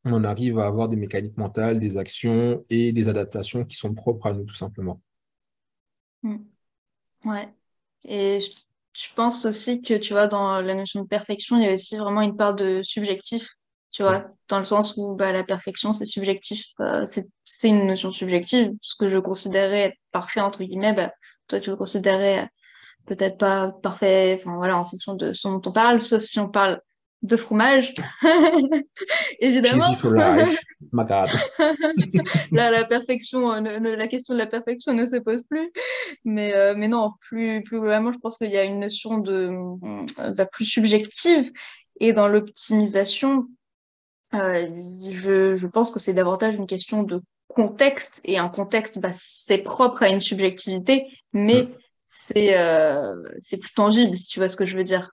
on 0.05 0.25
arrive 0.25 0.59
à 0.59 0.67
avoir 0.67 0.89
des 0.89 0.97
mécaniques 0.97 1.37
mentales, 1.37 1.79
des 1.79 1.97
actions 1.97 2.65
et 2.71 2.93
des 2.93 3.09
adaptations 3.09 3.65
qui 3.65 3.77
sont 3.77 3.95
propres 3.95 4.27
à 4.27 4.33
nous, 4.33 4.45
tout 4.45 4.55
simplement. 4.55 5.01
Mmh. 6.23 6.37
Ouais. 7.25 7.49
Et 8.05 8.41
je 8.41 8.51
je 8.93 9.07
pense 9.15 9.45
aussi 9.45 9.83
que, 9.83 9.95
tu 9.95 10.13
vois, 10.13 10.27
dans 10.27 10.61
la 10.61 10.75
notion 10.75 11.03
de 11.03 11.09
perfection, 11.09 11.57
il 11.57 11.63
y 11.63 11.69
a 11.69 11.75
aussi 11.75 11.97
vraiment 11.97 12.23
une 12.23 12.37
part 12.37 12.55
de 12.55 12.83
subjectif, 12.83 13.49
tu 13.93 14.03
vois, 14.03 14.27
dans 14.49 14.59
le 14.59 14.65
sens 14.65 14.95
où 14.97 15.15
bah, 15.15 15.33
la 15.33 15.45
perfection, 15.45 15.93
c'est 15.93 16.07
subjectif, 16.07 16.67
euh, 16.81 17.05
c'est 17.07 17.69
une 17.69 17.87
notion 17.87 18.11
subjective. 18.11 18.73
Ce 18.83 18.97
que 18.97 19.09
je 19.09 19.19
considérais 19.19 19.81
être 19.81 19.97
parfait, 20.11 20.41
entre 20.41 20.65
guillemets, 20.65 20.93
bah, 20.93 21.13
toi, 21.47 21.61
tu 21.61 21.71
le 21.71 21.77
considérais 21.77 22.49
peut-être 23.07 23.39
pas 23.39 23.73
parfait, 23.83 24.37
enfin 24.39 24.57
voilà, 24.57 24.77
en 24.77 24.85
fonction 24.85 25.15
de 25.15 25.33
ce 25.33 25.49
dont 25.49 25.63
on 25.65 25.73
parle, 25.73 26.01
sauf 26.01 26.23
si 26.23 26.41
on 26.41 26.49
parle 26.49 26.81
de 27.23 27.37
fromage, 27.37 27.95
évidemment. 29.41 29.95
Là, 32.53 32.71
la 32.71 32.85
perfection, 32.85 33.53
euh, 33.53 33.97
la 33.97 34.09
question 34.09 34.35
de 34.35 34.39
la 34.39 34.47
perfection 34.47 34.95
ne 34.95 35.07
se 35.07 35.17
pose 35.17 35.43
plus. 35.45 35.71
Mais, 36.25 36.55
euh, 36.55 36.75
mais 36.77 36.89
non, 36.89 37.13
plus, 37.21 37.63
plus 37.63 37.79
globalement, 37.79 38.13
je 38.13 38.19
pense 38.19 38.39
qu'il 38.39 38.51
y 38.51 38.57
a 38.57 38.65
une 38.65 38.81
notion 38.81 39.19
de 39.19 39.51
euh, 40.19 40.33
bah, 40.33 40.47
plus 40.47 40.65
subjective. 40.65 41.53
Et 42.01 42.13
dans 42.13 42.29
l'optimisation, 42.29 43.47
je, 44.33 45.55
je, 45.57 45.67
pense 45.67 45.91
que 45.91 46.01
c'est 46.01 46.15
davantage 46.15 46.55
une 46.55 46.67
question 46.67 47.03
de 47.03 47.21
contexte. 47.49 48.23
Et 48.25 48.39
un 48.39 48.49
contexte, 48.49 48.99
bah, 48.99 49.11
c'est 49.13 49.59
propre 49.59 50.03
à 50.03 50.09
une 50.09 50.23
subjectivité, 50.23 51.07
mais 51.35 51.65
mm. 51.65 51.69
c'est 52.07 52.55
c'est 53.41 53.59
plus 53.59 53.75
tangible, 53.75 54.17
si 54.17 54.29
tu 54.29 54.39
vois 54.39 54.49
ce 54.49 54.57
que 54.57 54.65
je 54.65 54.79
veux 54.79 54.85
dire. 54.85 55.11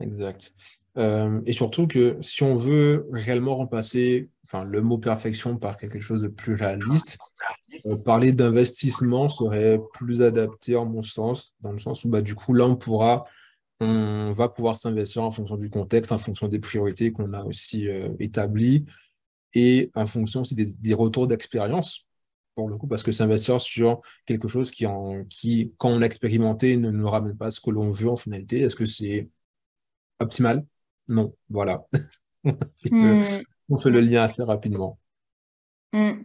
Exact. 0.00 0.52
Euh, 0.98 1.40
et 1.44 1.52
surtout 1.52 1.86
que 1.86 2.16
si 2.22 2.42
on 2.42 2.56
veut 2.56 3.06
réellement 3.12 3.56
remplacer 3.56 4.30
enfin, 4.44 4.64
le 4.64 4.80
mot 4.80 4.96
perfection 4.96 5.58
par 5.58 5.76
quelque 5.76 6.00
chose 6.00 6.22
de 6.22 6.28
plus 6.28 6.54
réaliste, 6.54 7.18
euh, 7.84 7.96
parler 7.96 8.32
d'investissement 8.32 9.28
serait 9.28 9.78
plus 9.92 10.22
adapté 10.22 10.74
en 10.74 10.86
mon 10.86 11.02
sens, 11.02 11.54
dans 11.60 11.72
le 11.72 11.78
sens 11.78 12.04
où 12.04 12.08
bah, 12.08 12.22
du 12.22 12.34
coup 12.34 12.54
là 12.54 12.66
on 12.66 12.76
pourra, 12.76 13.24
on 13.80 14.32
va 14.32 14.48
pouvoir 14.48 14.76
s'investir 14.76 15.22
en 15.22 15.30
fonction 15.30 15.58
du 15.58 15.68
contexte, 15.68 16.12
en 16.12 16.18
fonction 16.18 16.48
des 16.48 16.60
priorités 16.60 17.12
qu'on 17.12 17.34
a 17.34 17.44
aussi 17.44 17.88
euh, 17.88 18.08
établies 18.18 18.86
et 19.52 19.90
en 19.94 20.06
fonction 20.06 20.40
aussi 20.42 20.54
des, 20.54 20.94
retours 20.94 21.26
d'expérience 21.26 22.06
pour 22.54 22.70
le 22.70 22.78
coup, 22.78 22.86
parce 22.86 23.02
que 23.02 23.12
s'investir 23.12 23.60
sur 23.60 24.00
quelque 24.24 24.48
chose 24.48 24.70
qui, 24.70 24.86
en, 24.86 25.24
qui, 25.26 25.74
quand 25.76 25.90
on 25.90 25.98
l'a 25.98 26.06
expérimenté, 26.06 26.78
ne 26.78 26.90
nous 26.90 27.06
ramène 27.06 27.36
pas 27.36 27.50
ce 27.50 27.60
que 27.60 27.68
l'on 27.68 27.90
veut 27.90 28.08
en 28.08 28.16
finalité, 28.16 28.60
est-ce 28.60 28.74
que 28.74 28.86
c'est 28.86 29.28
optimal? 30.20 30.64
Non, 31.08 31.34
voilà. 31.50 31.84
Hmm. 32.92 33.24
On 33.68 33.76
fait 33.80 33.90
le 33.90 33.98
lien 33.98 34.22
assez 34.22 34.40
rapidement. 34.40 35.00
Hmm. 35.92 36.22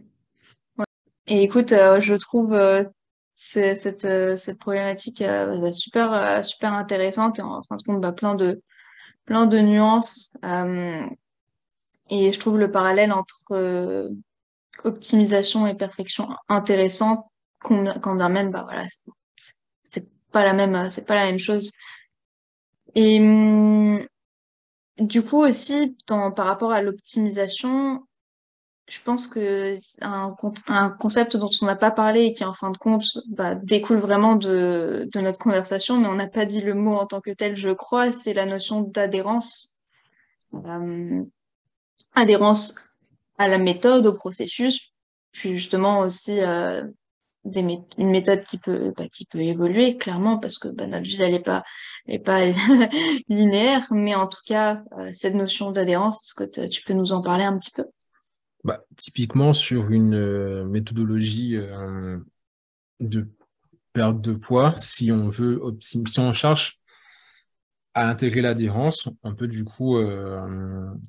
Et 1.26 1.42
écoute, 1.42 1.72
euh, 1.72 2.00
je 2.00 2.14
trouve 2.14 2.52
euh, 2.52 2.84
cette, 3.32 4.04
euh, 4.04 4.36
cette 4.36 4.58
problématique 4.58 5.20
bah, 5.20 5.72
super, 5.72 6.44
super 6.44 6.72
intéressante 6.74 7.38
et 7.38 7.42
en 7.42 7.62
fin 7.64 7.76
de 7.76 7.82
compte, 7.82 8.00
bah, 8.00 8.12
plein, 8.12 8.36
de, 8.36 8.62
plein 9.24 9.46
de 9.46 9.58
nuances. 9.58 10.36
et 12.10 12.32
je 12.32 12.38
trouve 12.38 12.58
le 12.58 12.70
parallèle 12.70 13.12
entre 13.12 14.10
optimisation 14.84 15.66
et 15.66 15.74
perfection 15.74 16.28
intéressant, 16.48 17.30
quand 17.58 18.14
bien 18.14 18.28
même, 18.28 18.50
bah, 18.50 18.62
voilà, 18.62 18.86
c'est 19.82 20.08
pas 20.30 20.44
la 20.44 20.52
même, 20.52 20.90
c'est 20.90 21.06
pas 21.06 21.14
la 21.14 21.26
même 21.26 21.38
chose. 21.38 21.72
Et 22.94 23.20
hum, 23.20 24.06
du 24.98 25.22
coup 25.22 25.38
aussi, 25.38 25.96
par 26.06 26.46
rapport 26.46 26.72
à 26.72 26.82
l'optimisation, 26.82 28.06
je 28.88 28.98
pense 29.04 29.26
que 29.26 29.76
un, 30.02 30.36
concept 30.98 31.36
dont 31.36 31.50
on 31.62 31.66
n'a 31.66 31.76
pas 31.76 31.90
parlé 31.90 32.24
et 32.24 32.32
qui 32.32 32.44
en 32.44 32.52
fin 32.52 32.70
de 32.70 32.78
compte 32.78 33.06
bah, 33.28 33.54
découle 33.54 33.96
vraiment 33.96 34.36
de, 34.36 35.08
notre 35.14 35.38
conversation, 35.38 35.98
mais 35.98 36.08
on 36.08 36.14
n'a 36.14 36.26
pas 36.26 36.44
dit 36.44 36.60
le 36.60 36.74
mot 36.74 36.94
en 36.94 37.06
tant 37.06 37.20
que 37.20 37.30
tel, 37.30 37.56
je 37.56 37.70
crois, 37.70 38.12
c'est 38.12 38.34
la 38.34 38.44
notion 38.44 38.82
d'adhérence. 38.82 39.78
Euh, 40.54 41.22
adhérence 42.14 42.74
à 43.38 43.48
la 43.48 43.58
méthode, 43.58 44.06
au 44.06 44.12
processus, 44.12 44.92
puis 45.30 45.54
justement 45.54 46.00
aussi 46.00 46.40
euh, 46.40 46.82
une 47.44 48.10
méthode 48.10 48.44
qui 48.44 48.58
peut, 48.58 48.92
bah, 48.96 49.08
qui 49.08 49.26
peut 49.26 49.40
évoluer, 49.40 49.96
clairement, 49.96 50.38
parce 50.38 50.58
que 50.58 50.68
bah, 50.68 50.86
notre 50.86 51.06
vie, 51.06 51.18
n'est 51.18 51.40
pas, 51.40 51.64
pas 52.24 52.44
linéaire, 53.28 53.86
mais 53.90 54.14
en 54.14 54.28
tout 54.28 54.40
cas, 54.46 54.84
euh, 54.98 55.10
cette 55.12 55.34
notion 55.34 55.72
d'adhérence, 55.72 56.22
est-ce 56.22 56.34
que 56.34 56.66
tu 56.68 56.82
peux 56.82 56.94
nous 56.94 57.12
en 57.12 57.22
parler 57.22 57.44
un 57.44 57.58
petit 57.58 57.72
peu? 57.72 57.84
Bah, 58.64 58.84
Typiquement, 58.96 59.52
sur 59.52 59.90
une 59.90 60.14
euh, 60.14 60.64
méthodologie 60.64 61.56
euh, 61.56 62.18
de 63.00 63.28
perte 63.92 64.20
de 64.20 64.32
poids, 64.32 64.74
si 64.76 65.10
on 65.10 65.28
veut 65.28 65.60
si 65.80 66.00
on 66.18 66.32
cherche 66.32 66.78
à 67.94 68.08
intégrer 68.08 68.40
l'adhérence, 68.40 69.08
on 69.22 69.34
peut 69.34 69.48
du 69.48 69.64
coup 69.64 69.98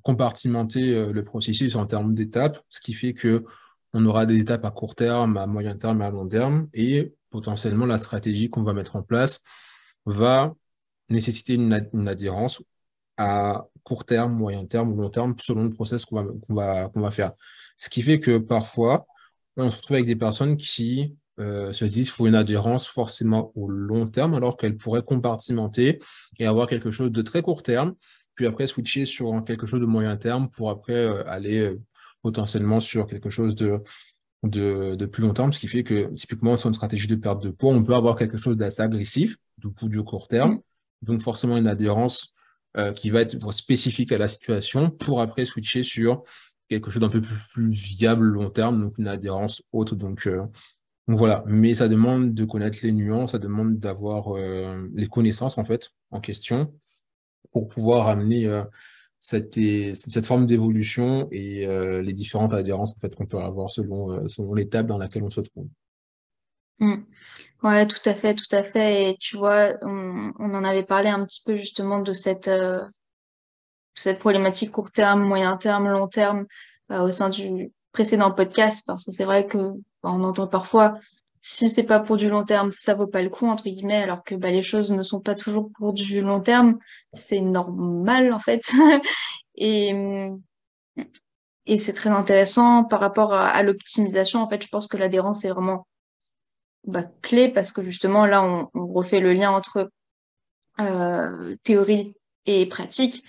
compartimenter 0.01 1.13
le 1.13 1.23
processus 1.23 1.77
en 1.77 1.85
termes 1.85 2.13
d'étapes, 2.13 2.59
ce 2.67 2.81
qui 2.81 2.93
fait 2.93 3.13
que 3.13 3.45
on 3.93 4.05
aura 4.05 4.25
des 4.25 4.39
étapes 4.39 4.65
à 4.65 4.71
court 4.71 4.95
terme, 4.95 5.37
à 5.37 5.45
moyen 5.45 5.75
terme 5.75 6.01
et 6.01 6.05
à 6.05 6.09
long 6.09 6.27
terme. 6.27 6.67
Et 6.73 7.13
potentiellement, 7.29 7.85
la 7.85 7.97
stratégie 7.97 8.49
qu'on 8.49 8.63
va 8.63 8.73
mettre 8.73 8.95
en 8.95 9.03
place 9.03 9.41
va 10.05 10.53
nécessiter 11.09 11.53
une, 11.53 11.73
adhérence 12.07 12.63
à 13.17 13.67
court 13.83 14.05
terme, 14.05 14.33
moyen 14.33 14.65
terme 14.65 14.95
long 14.95 15.09
terme, 15.09 15.35
selon 15.41 15.63
le 15.63 15.69
process 15.69 16.05
qu'on 16.05 16.37
va, 16.49 16.89
va, 16.93 17.11
faire. 17.11 17.33
Ce 17.77 17.89
qui 17.89 18.01
fait 18.01 18.19
que 18.19 18.37
parfois, 18.37 19.05
on 19.57 19.69
se 19.69 19.77
retrouve 19.77 19.95
avec 19.95 20.07
des 20.07 20.15
personnes 20.15 20.57
qui 20.57 21.15
euh, 21.39 21.71
se 21.71 21.85
disent 21.85 22.07
qu'il 22.07 22.15
faut 22.15 22.27
une 22.27 22.35
adhérence 22.35 22.87
forcément 22.87 23.51
au 23.55 23.67
long 23.67 24.07
terme, 24.07 24.33
alors 24.33 24.57
qu'elles 24.57 24.77
pourraient 24.77 25.03
compartimenter 25.03 25.99
et 26.39 26.45
avoir 26.45 26.67
quelque 26.67 26.91
chose 26.91 27.11
de 27.11 27.21
très 27.21 27.41
court 27.41 27.61
terme, 27.61 27.93
puis 28.35 28.47
après 28.47 28.65
switcher 28.65 29.05
sur 29.05 29.43
quelque 29.45 29.67
chose 29.67 29.81
de 29.81 29.85
moyen 29.85 30.17
terme 30.17 30.49
pour 30.49 30.69
après 30.69 30.93
euh, 30.93 31.27
aller 31.27 31.59
euh, 31.59 31.79
potentiellement 32.23 32.79
sur 32.79 33.05
quelque 33.05 33.29
chose 33.29 33.53
de, 33.53 33.83
de, 34.43 35.05
plus 35.05 35.21
long 35.21 35.33
terme, 35.33 35.53
ce 35.53 35.59
qui 35.59 35.67
fait 35.67 35.83
que 35.83 36.11
typiquement 36.15 36.57
sur 36.57 36.67
une 36.67 36.73
stratégie 36.73 37.07
de 37.07 37.15
perte 37.15 37.43
de 37.43 37.49
poids, 37.49 37.71
on 37.71 37.83
peut 37.83 37.93
avoir 37.93 38.15
quelque 38.15 38.37
chose 38.37 38.57
d'assez 38.57 38.81
agressif, 38.81 39.37
du 39.57 39.69
coup 39.69 39.89
du 39.89 40.01
court 40.03 40.27
terme, 40.27 40.53
mm. 40.53 40.59
donc 41.03 41.21
forcément 41.21 41.57
une 41.57 41.67
adhérence 41.67 42.33
euh, 42.77 42.91
qui 42.91 43.11
va 43.11 43.21
être 43.21 43.51
spécifique 43.53 44.11
à 44.11 44.17
la 44.17 44.27
situation 44.27 44.89
pour 44.89 45.21
après 45.21 45.45
switcher 45.45 45.83
sur 45.83 46.23
quelque 46.69 46.89
chose 46.89 47.01
d'un 47.01 47.09
peu 47.09 47.21
plus, 47.21 47.69
viable 47.69 48.25
long 48.25 48.49
terme, 48.49 48.81
donc 48.81 48.97
une 48.97 49.07
adhérence 49.07 49.61
haute. 49.73 49.93
Donc, 49.93 50.25
euh, 50.25 50.41
donc 51.07 51.17
voilà, 51.17 51.43
mais 51.45 51.73
ça 51.75 51.87
demande 51.87 52.33
de 52.33 52.45
connaître 52.45 52.79
les 52.81 52.93
nuances, 52.93 53.33
ça 53.33 53.37
demande 53.37 53.77
d'avoir 53.77 54.35
euh, 54.35 54.89
les 54.95 55.07
connaissances 55.07 55.57
en 55.57 55.65
fait 55.65 55.91
en 56.09 56.19
question 56.19 56.73
pour 57.51 57.67
pouvoir 57.67 58.07
amener 58.07 58.47
cette, 59.23 59.57
cette 59.95 60.25
forme 60.25 60.45
d'évolution 60.45 61.29
et 61.31 61.65
euh, 61.65 62.01
les 62.01 62.11
différentes 62.11 62.51
adhérences 62.51 62.93
en 62.97 62.99
fait, 62.99 63.15
qu'on 63.15 63.25
peut 63.25 63.37
avoir 63.37 63.69
selon, 63.69 64.11
euh, 64.11 64.27
selon 64.27 64.53
l'étape 64.53 64.85
dans 64.85 64.97
laquelle 64.97 65.23
on 65.23 65.29
se 65.29 65.39
trouve. 65.39 65.67
Mmh. 66.79 66.95
Ouais, 67.63 67.87
tout 67.87 68.01
à 68.03 68.15
fait, 68.15 68.35
tout 68.35 68.53
à 68.53 68.63
fait. 68.63 69.11
Et 69.11 69.17
tu 69.21 69.37
vois, 69.37 69.77
on, 69.81 70.33
en 70.37 70.63
avait 70.65 70.83
parlé 70.83 71.07
un 71.07 71.23
petit 71.23 71.41
peu 71.45 71.55
justement 71.55 71.99
de 71.99 72.11
cette, 72.11 72.49
euh, 72.49 72.81
cette 73.95 74.19
problématique 74.19 74.71
court 74.71 74.91
terme, 74.91 75.23
moyen 75.23 75.55
terme, 75.55 75.87
long 75.87 76.09
terme 76.09 76.45
au 76.89 77.09
sein 77.09 77.29
du 77.29 77.71
précédent 77.93 78.31
podcast, 78.31 78.83
parce 78.85 79.05
que 79.05 79.13
c'est 79.13 79.23
vrai 79.23 79.47
que 79.47 79.57
bah, 80.03 80.11
on 80.11 80.21
entend 80.25 80.47
parfois 80.47 80.99
si 81.45 81.69
c'est 81.69 81.83
pas 81.83 81.99
pour 81.99 82.15
du 82.15 82.29
long 82.29 82.45
terme, 82.45 82.71
ça 82.71 82.95
vaut 82.95 83.05
pas 83.05 83.21
le 83.21 83.29
coup, 83.29 83.45
entre 83.47 83.65
guillemets, 83.65 84.01
alors 84.01 84.23
que 84.23 84.33
bah, 84.33 84.49
les 84.49 84.63
choses 84.63 84.93
ne 84.93 85.03
sont 85.03 85.19
pas 85.19 85.35
toujours 85.35 85.69
pour 85.77 85.91
du 85.91 86.21
long 86.21 86.39
terme. 86.39 86.79
C'est 87.11 87.41
normal, 87.41 88.31
en 88.31 88.39
fait. 88.39 88.61
et, 89.55 89.91
et 91.65 91.77
c'est 91.77 91.91
très 91.91 92.11
intéressant 92.11 92.85
par 92.85 93.01
rapport 93.01 93.33
à, 93.33 93.61
l'optimisation. 93.61 94.41
En 94.41 94.49
fait, 94.49 94.63
je 94.63 94.69
pense 94.69 94.87
que 94.87 94.95
l'adhérence 94.95 95.43
est 95.43 95.49
vraiment 95.49 95.85
bah, 96.85 97.03
clé 97.21 97.49
parce 97.51 97.73
que 97.73 97.83
justement, 97.83 98.25
là, 98.25 98.41
on, 98.41 98.87
refait 98.87 99.19
le 99.19 99.33
lien 99.33 99.51
entre 99.51 99.91
euh, 100.79 101.57
théorie 101.63 102.15
et 102.45 102.65
pratique. 102.67 103.21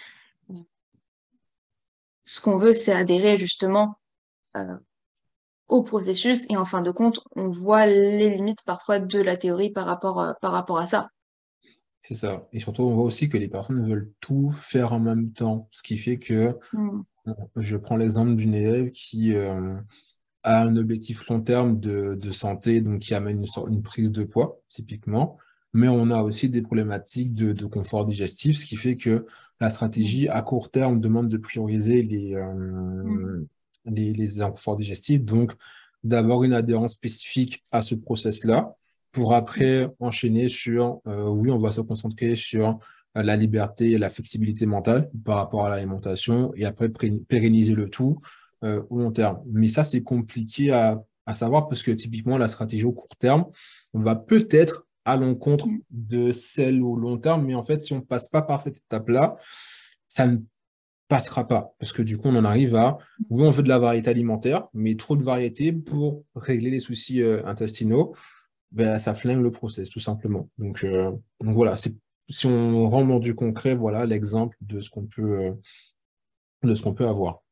Ce 2.22 2.40
qu'on 2.40 2.59
veut, 2.59 2.74
c'est 2.74 2.92
adhérer 2.92 3.38
justement 3.38 3.98
euh, 4.57 4.77
au 5.68 5.83
processus 5.83 6.46
et 6.50 6.57
en 6.57 6.64
fin 6.64 6.83
de 6.83 6.90
compte, 6.90 7.20
on 7.37 7.48
voit 7.48 7.87
les 7.87 8.35
limites 8.35 8.62
parfois 8.66 8.98
de 8.98 9.20
la 9.20 9.37
théorie 9.37 9.70
par 9.70 9.87
rapport, 9.87 10.20
euh, 10.20 10.33
par 10.40 10.53
rapport 10.53 10.79
à 10.79 10.87
ça. 10.87 11.09
C'est 12.03 12.14
ça. 12.14 12.46
Et 12.53 12.61
surtout, 12.61 12.83
on 12.83 12.94
voit 12.94 13.05
aussi 13.05 13.29
que 13.29 13.38
les 13.38 13.48
personnes 13.48 13.83
veulent 13.83 14.12
tout 14.20 14.50
faire 14.50 14.92
en 14.92 15.00
même 15.00 15.33
temps, 15.33 15.68
ce 15.70 15.83
qui 15.83 15.96
fait 15.96 16.18
que, 16.18 16.59
hmm. 16.74 17.03
je 17.57 17.77
prends 17.79 17.96
l'exemple 17.96 18.35
d'une 18.35 18.55
élève 18.55 18.90
qui 18.90 19.35
euh, 19.35 19.74
a 20.42 20.64
un 20.64 20.77
objectif 20.77 21.27
long 21.29 21.40
terme 21.40 21.81
de, 21.81 22.31
santé, 22.31 22.83
donc 22.83 23.00
qui 23.00 23.14
amène 23.14 23.38
une, 23.38 23.72
une, 23.72 23.83
prise 23.83 24.12
de 24.12 24.24
poids, 24.24 24.61
typiquement, 24.68 25.38
mais 25.72 25.88
on 25.88 26.11
a 26.11 26.22
aussi 26.22 26.50
des 26.50 26.61
problématiques 26.61 27.33
de, 27.33 27.64
confort 27.64 28.05
digestif, 28.05 28.59
ce 28.59 28.66
qui 28.66 28.77
fait 28.77 28.96
que 28.96 29.24
la 29.59 29.70
stratégie 29.70 30.29
à 30.29 30.42
court 30.42 30.70
terme 30.70 31.00
demande 31.00 31.31
de 31.31 31.38
prioriser 31.38 32.03
les, 32.03 32.35
euh, 32.35 32.53
hmm 32.53 33.46
les, 33.85 34.12
les 34.12 34.40
inconforts 34.40 34.77
digestifs, 34.77 35.23
donc 35.23 35.53
d'avoir 36.03 36.44
une 36.44 36.53
adhérence 36.53 36.92
spécifique 36.92 37.64
à 37.73 37.83
ce 37.83 37.94
process-là 37.94 38.77
pour 39.14 39.33
après 39.33 39.88
enchaîner 40.01 40.49
sur, 40.49 41.01
euh, 41.07 41.29
oui, 41.29 41.51
on 41.51 41.59
va 41.59 41.73
se 41.73 41.81
concentrer 41.81 42.37
sur 42.37 42.79
euh, 43.16 43.23
la 43.23 43.37
liberté 43.37 43.92
et 43.92 43.99
la 43.99 44.11
flexibilité 44.11 44.66
mentale 44.66 45.11
par 45.25 45.37
rapport 45.37 45.64
à 45.64 45.70
l'alimentation 45.70 46.53
et 46.57 46.64
après 46.64 46.90
pérenniser 47.29 47.73
le 47.73 47.88
tout 47.88 48.20
euh, 48.64 48.83
au 48.90 48.99
long 48.99 49.12
terme. 49.12 49.40
Mais 49.47 49.68
ça, 49.68 49.85
c'est 49.85 50.03
compliqué 50.03 50.73
à, 50.73 51.01
à, 51.27 51.35
savoir 51.35 51.68
parce 51.68 51.83
que 51.83 51.92
typiquement, 51.92 52.37
la 52.37 52.49
stratégie 52.49 52.85
au 52.85 52.92
court 52.92 53.16
terme, 53.16 53.47
va 53.94 54.16
peut-être 54.16 54.87
à 55.05 55.16
l'encontre 55.16 55.68
de 55.90 56.33
celle 56.33 56.83
au 56.83 56.97
long 56.97 57.16
terme. 57.16 57.47
Mais 57.47 57.55
en 57.55 57.64
fait, 57.64 57.83
si 57.83 57.92
on 57.92 57.99
ne 57.99 58.03
passe 58.03 58.29
pas 58.29 58.42
par 58.42 58.61
cette 58.61 58.79
étape-là, 58.79 59.37
ça 60.09 60.27
ne 60.27 60.38
passera 61.09 61.47
pas. 61.47 61.75
Parce 61.79 61.93
que 61.93 62.03
du 62.03 62.19
coup, 62.19 62.29
on 62.29 62.37
en 62.37 62.45
arrive 62.45 62.75
à, 62.75 62.99
oui, 63.31 63.45
on 63.45 63.51
veut 63.51 63.62
de 63.62 63.69
la 63.69 63.79
variété 63.79 64.11
alimentaire, 64.11 64.69
mais 64.73 64.97
trop 64.97 65.17
de 65.17 65.23
variété 65.23 65.73
pour 65.73 66.25
régler 66.35 66.71
les 66.71 66.81
soucis 66.81 67.23
euh, 67.23 67.45
intestinaux, 67.47 68.14
ben, 68.73 68.99
ça 68.99 69.14
flingue 69.14 69.43
le 69.43 69.51
process, 69.51 69.88
tout 69.88 70.01
simplement. 70.01 70.49
Donc, 70.59 70.83
euh, 70.85 71.11
donc 71.40 71.55
voilà, 71.55 71.77
si 71.77 72.47
on 72.47 72.88
rentre 72.88 73.09
dans 73.09 73.19
du 73.19 73.35
concret, 73.35 73.75
voilà 73.75 74.07
l'exemple 74.07 74.57
de 74.61 74.81
ce 74.81 74.90
qu'on 74.90 75.07
peut, 75.07 75.40
euh, 75.40 75.53
de 76.62 76.75
ce 76.75 76.83
qu'on 76.83 76.95
peut 76.95 77.07
avoir. 77.07 77.43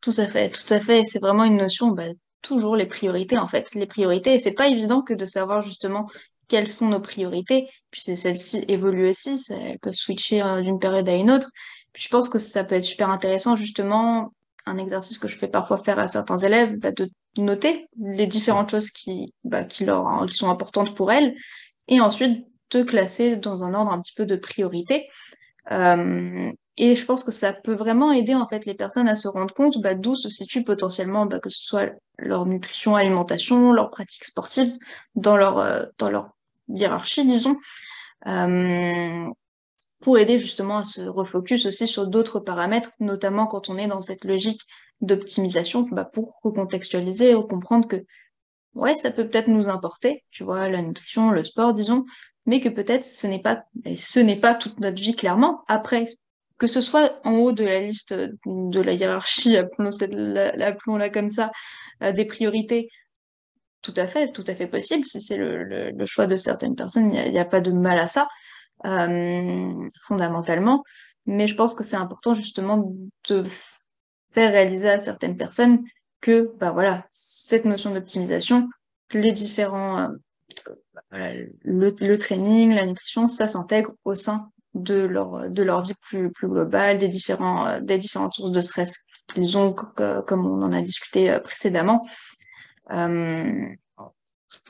Tout 0.00 0.14
à 0.16 0.26
fait, 0.26 0.50
tout 0.50 0.72
à 0.72 0.80
fait. 0.80 1.04
C'est 1.04 1.20
vraiment 1.20 1.44
une 1.44 1.56
notion, 1.56 1.88
bah, 1.88 2.08
toujours 2.40 2.76
les 2.76 2.86
priorités 2.86 3.38
en 3.38 3.46
fait. 3.46 3.74
Les 3.74 3.86
priorités, 3.86 4.34
et 4.34 4.38
c'est 4.38 4.52
pas 4.52 4.68
évident 4.68 5.02
que 5.02 5.14
de 5.14 5.26
savoir 5.26 5.62
justement 5.62 6.08
quelles 6.48 6.68
sont 6.68 6.88
nos 6.88 7.00
priorités, 7.00 7.68
puis 7.90 8.02
celles-ci 8.02 8.64
évoluent 8.68 9.10
aussi, 9.10 9.40
elles 9.50 9.78
peuvent 9.78 9.94
switcher 9.94 10.42
d'une 10.62 10.78
période 10.78 11.08
à 11.08 11.14
une 11.14 11.30
autre 11.30 11.50
je 11.94 12.08
pense 12.08 12.28
que 12.28 12.38
ça 12.38 12.64
peut 12.64 12.74
être 12.74 12.82
super 12.82 13.10
intéressant, 13.10 13.56
justement, 13.56 14.32
un 14.66 14.76
exercice 14.76 15.18
que 15.18 15.28
je 15.28 15.36
fais 15.36 15.48
parfois 15.48 15.78
faire 15.78 15.98
à 15.98 16.08
certains 16.08 16.38
élèves, 16.38 16.76
bah, 16.78 16.92
de 16.92 17.10
noter 17.36 17.88
les 17.98 18.26
différentes 18.26 18.70
choses 18.70 18.90
qui, 18.90 19.34
bah, 19.44 19.64
qui, 19.64 19.84
leur, 19.84 20.26
qui 20.26 20.34
sont 20.34 20.50
importantes 20.50 20.94
pour 20.94 21.12
elles, 21.12 21.34
et 21.88 22.00
ensuite 22.00 22.46
de 22.70 22.82
classer 22.82 23.36
dans 23.36 23.64
un 23.64 23.74
ordre 23.74 23.92
un 23.92 24.00
petit 24.00 24.14
peu 24.14 24.24
de 24.26 24.36
priorité. 24.36 25.08
Euh, 25.70 26.50
et 26.78 26.96
je 26.96 27.04
pense 27.04 27.22
que 27.22 27.32
ça 27.32 27.52
peut 27.52 27.74
vraiment 27.74 28.12
aider 28.12 28.34
en 28.34 28.46
fait 28.46 28.64
les 28.64 28.74
personnes 28.74 29.08
à 29.08 29.16
se 29.16 29.28
rendre 29.28 29.52
compte 29.52 29.80
bah, 29.80 29.94
d'où 29.94 30.16
se 30.16 30.30
situe 30.30 30.64
potentiellement, 30.64 31.28
que 31.28 31.50
ce 31.50 31.62
soit 31.62 31.90
leur 32.18 32.46
nutrition, 32.46 32.96
alimentation, 32.96 33.72
leur 33.72 33.90
pratique 33.90 34.24
sportive, 34.24 34.72
dans 35.14 35.36
leur, 35.36 35.58
euh, 35.58 35.84
dans 35.98 36.10
leur 36.10 36.30
hiérarchie, 36.68 37.26
disons. 37.26 37.56
Euh, 38.26 39.26
pour 40.02 40.18
aider 40.18 40.38
justement 40.38 40.78
à 40.78 40.84
se 40.84 41.02
refocus 41.02 41.66
aussi 41.66 41.86
sur 41.86 42.06
d'autres 42.06 42.40
paramètres, 42.40 42.90
notamment 43.00 43.46
quand 43.46 43.68
on 43.68 43.78
est 43.78 43.86
dans 43.86 44.02
cette 44.02 44.24
logique 44.24 44.60
d'optimisation, 45.00 45.82
bah 45.90 46.04
pour 46.04 46.38
recontextualiser 46.42 47.30
et 47.30 47.34
comprendre 47.34 47.88
que 47.88 48.04
ouais, 48.74 48.94
ça 48.94 49.10
peut 49.10 49.28
peut-être 49.28 49.48
nous 49.48 49.68
importer, 49.68 50.24
tu 50.30 50.44
vois, 50.44 50.68
la 50.68 50.82
nutrition, 50.82 51.30
le 51.30 51.44
sport, 51.44 51.72
disons, 51.72 52.04
mais 52.46 52.60
que 52.60 52.68
peut-être 52.68 53.04
ce 53.04 53.26
n'est 53.26 53.40
pas, 53.40 53.64
ce 53.96 54.20
n'est 54.20 54.40
pas 54.40 54.54
toute 54.54 54.80
notre 54.80 55.00
vie 55.00 55.14
clairement. 55.14 55.62
Après, 55.68 56.06
que 56.58 56.66
ce 56.66 56.80
soit 56.80 57.20
en 57.24 57.34
haut 57.34 57.52
de 57.52 57.64
la 57.64 57.80
liste 57.80 58.14
de 58.14 58.80
la 58.80 58.92
hiérarchie, 58.92 59.56
appelons-la 59.56 61.10
comme 61.10 61.28
ça, 61.28 61.50
euh, 62.02 62.12
des 62.12 62.24
priorités, 62.24 62.88
tout 63.82 63.94
à 63.96 64.06
fait, 64.06 64.28
tout 64.32 64.44
à 64.46 64.54
fait 64.54 64.68
possible. 64.68 65.04
Si 65.04 65.20
c'est 65.20 65.36
le, 65.36 65.92
choix 66.06 66.26
de 66.26 66.36
certaines 66.36 66.76
personnes, 66.76 67.12
il 67.12 67.32
n'y 67.32 67.38
a, 67.38 67.44
pas 67.44 67.60
de 67.60 67.72
mal 67.72 67.98
à 67.98 68.06
ça. 68.06 68.28
Euh, 68.84 69.88
fondamentalement. 70.06 70.82
Mais 71.26 71.46
je 71.46 71.54
pense 71.54 71.74
que 71.74 71.84
c'est 71.84 71.96
important 71.96 72.34
justement 72.34 72.92
de 73.28 73.44
faire 74.32 74.52
réaliser 74.52 74.88
à 74.88 74.98
certaines 74.98 75.36
personnes 75.36 75.78
que 76.20 76.52
bah 76.58 76.72
voilà, 76.72 77.06
cette 77.12 77.64
notion 77.64 77.92
d'optimisation, 77.92 78.68
les 79.12 79.32
différents 79.32 80.08
euh, 81.12 81.46
le, 81.62 82.16
training, 82.16 82.74
la 82.74 82.86
nutrition, 82.86 83.26
ça 83.26 83.46
s'intègre 83.46 83.92
au 84.04 84.14
sein 84.14 84.50
de 84.74 84.94
leur 84.94 85.50
de 85.50 85.62
leur 85.62 85.82
vie 85.82 85.94
plus 86.00 86.32
plus 86.32 86.48
globale, 86.48 86.98
des 86.98 87.08
différents 87.08 87.66
euh, 87.66 87.80
des 87.80 87.98
différentes 87.98 88.34
sources 88.34 88.50
de 88.50 88.62
stress 88.62 89.04
qu'ils 89.28 89.56
ont, 89.56 89.72
comme 89.72 90.46
on 90.46 90.62
en 90.62 90.72
a 90.72 90.82
discuté 90.82 91.38
précédemment. 91.42 92.04
Euh, 92.90 93.66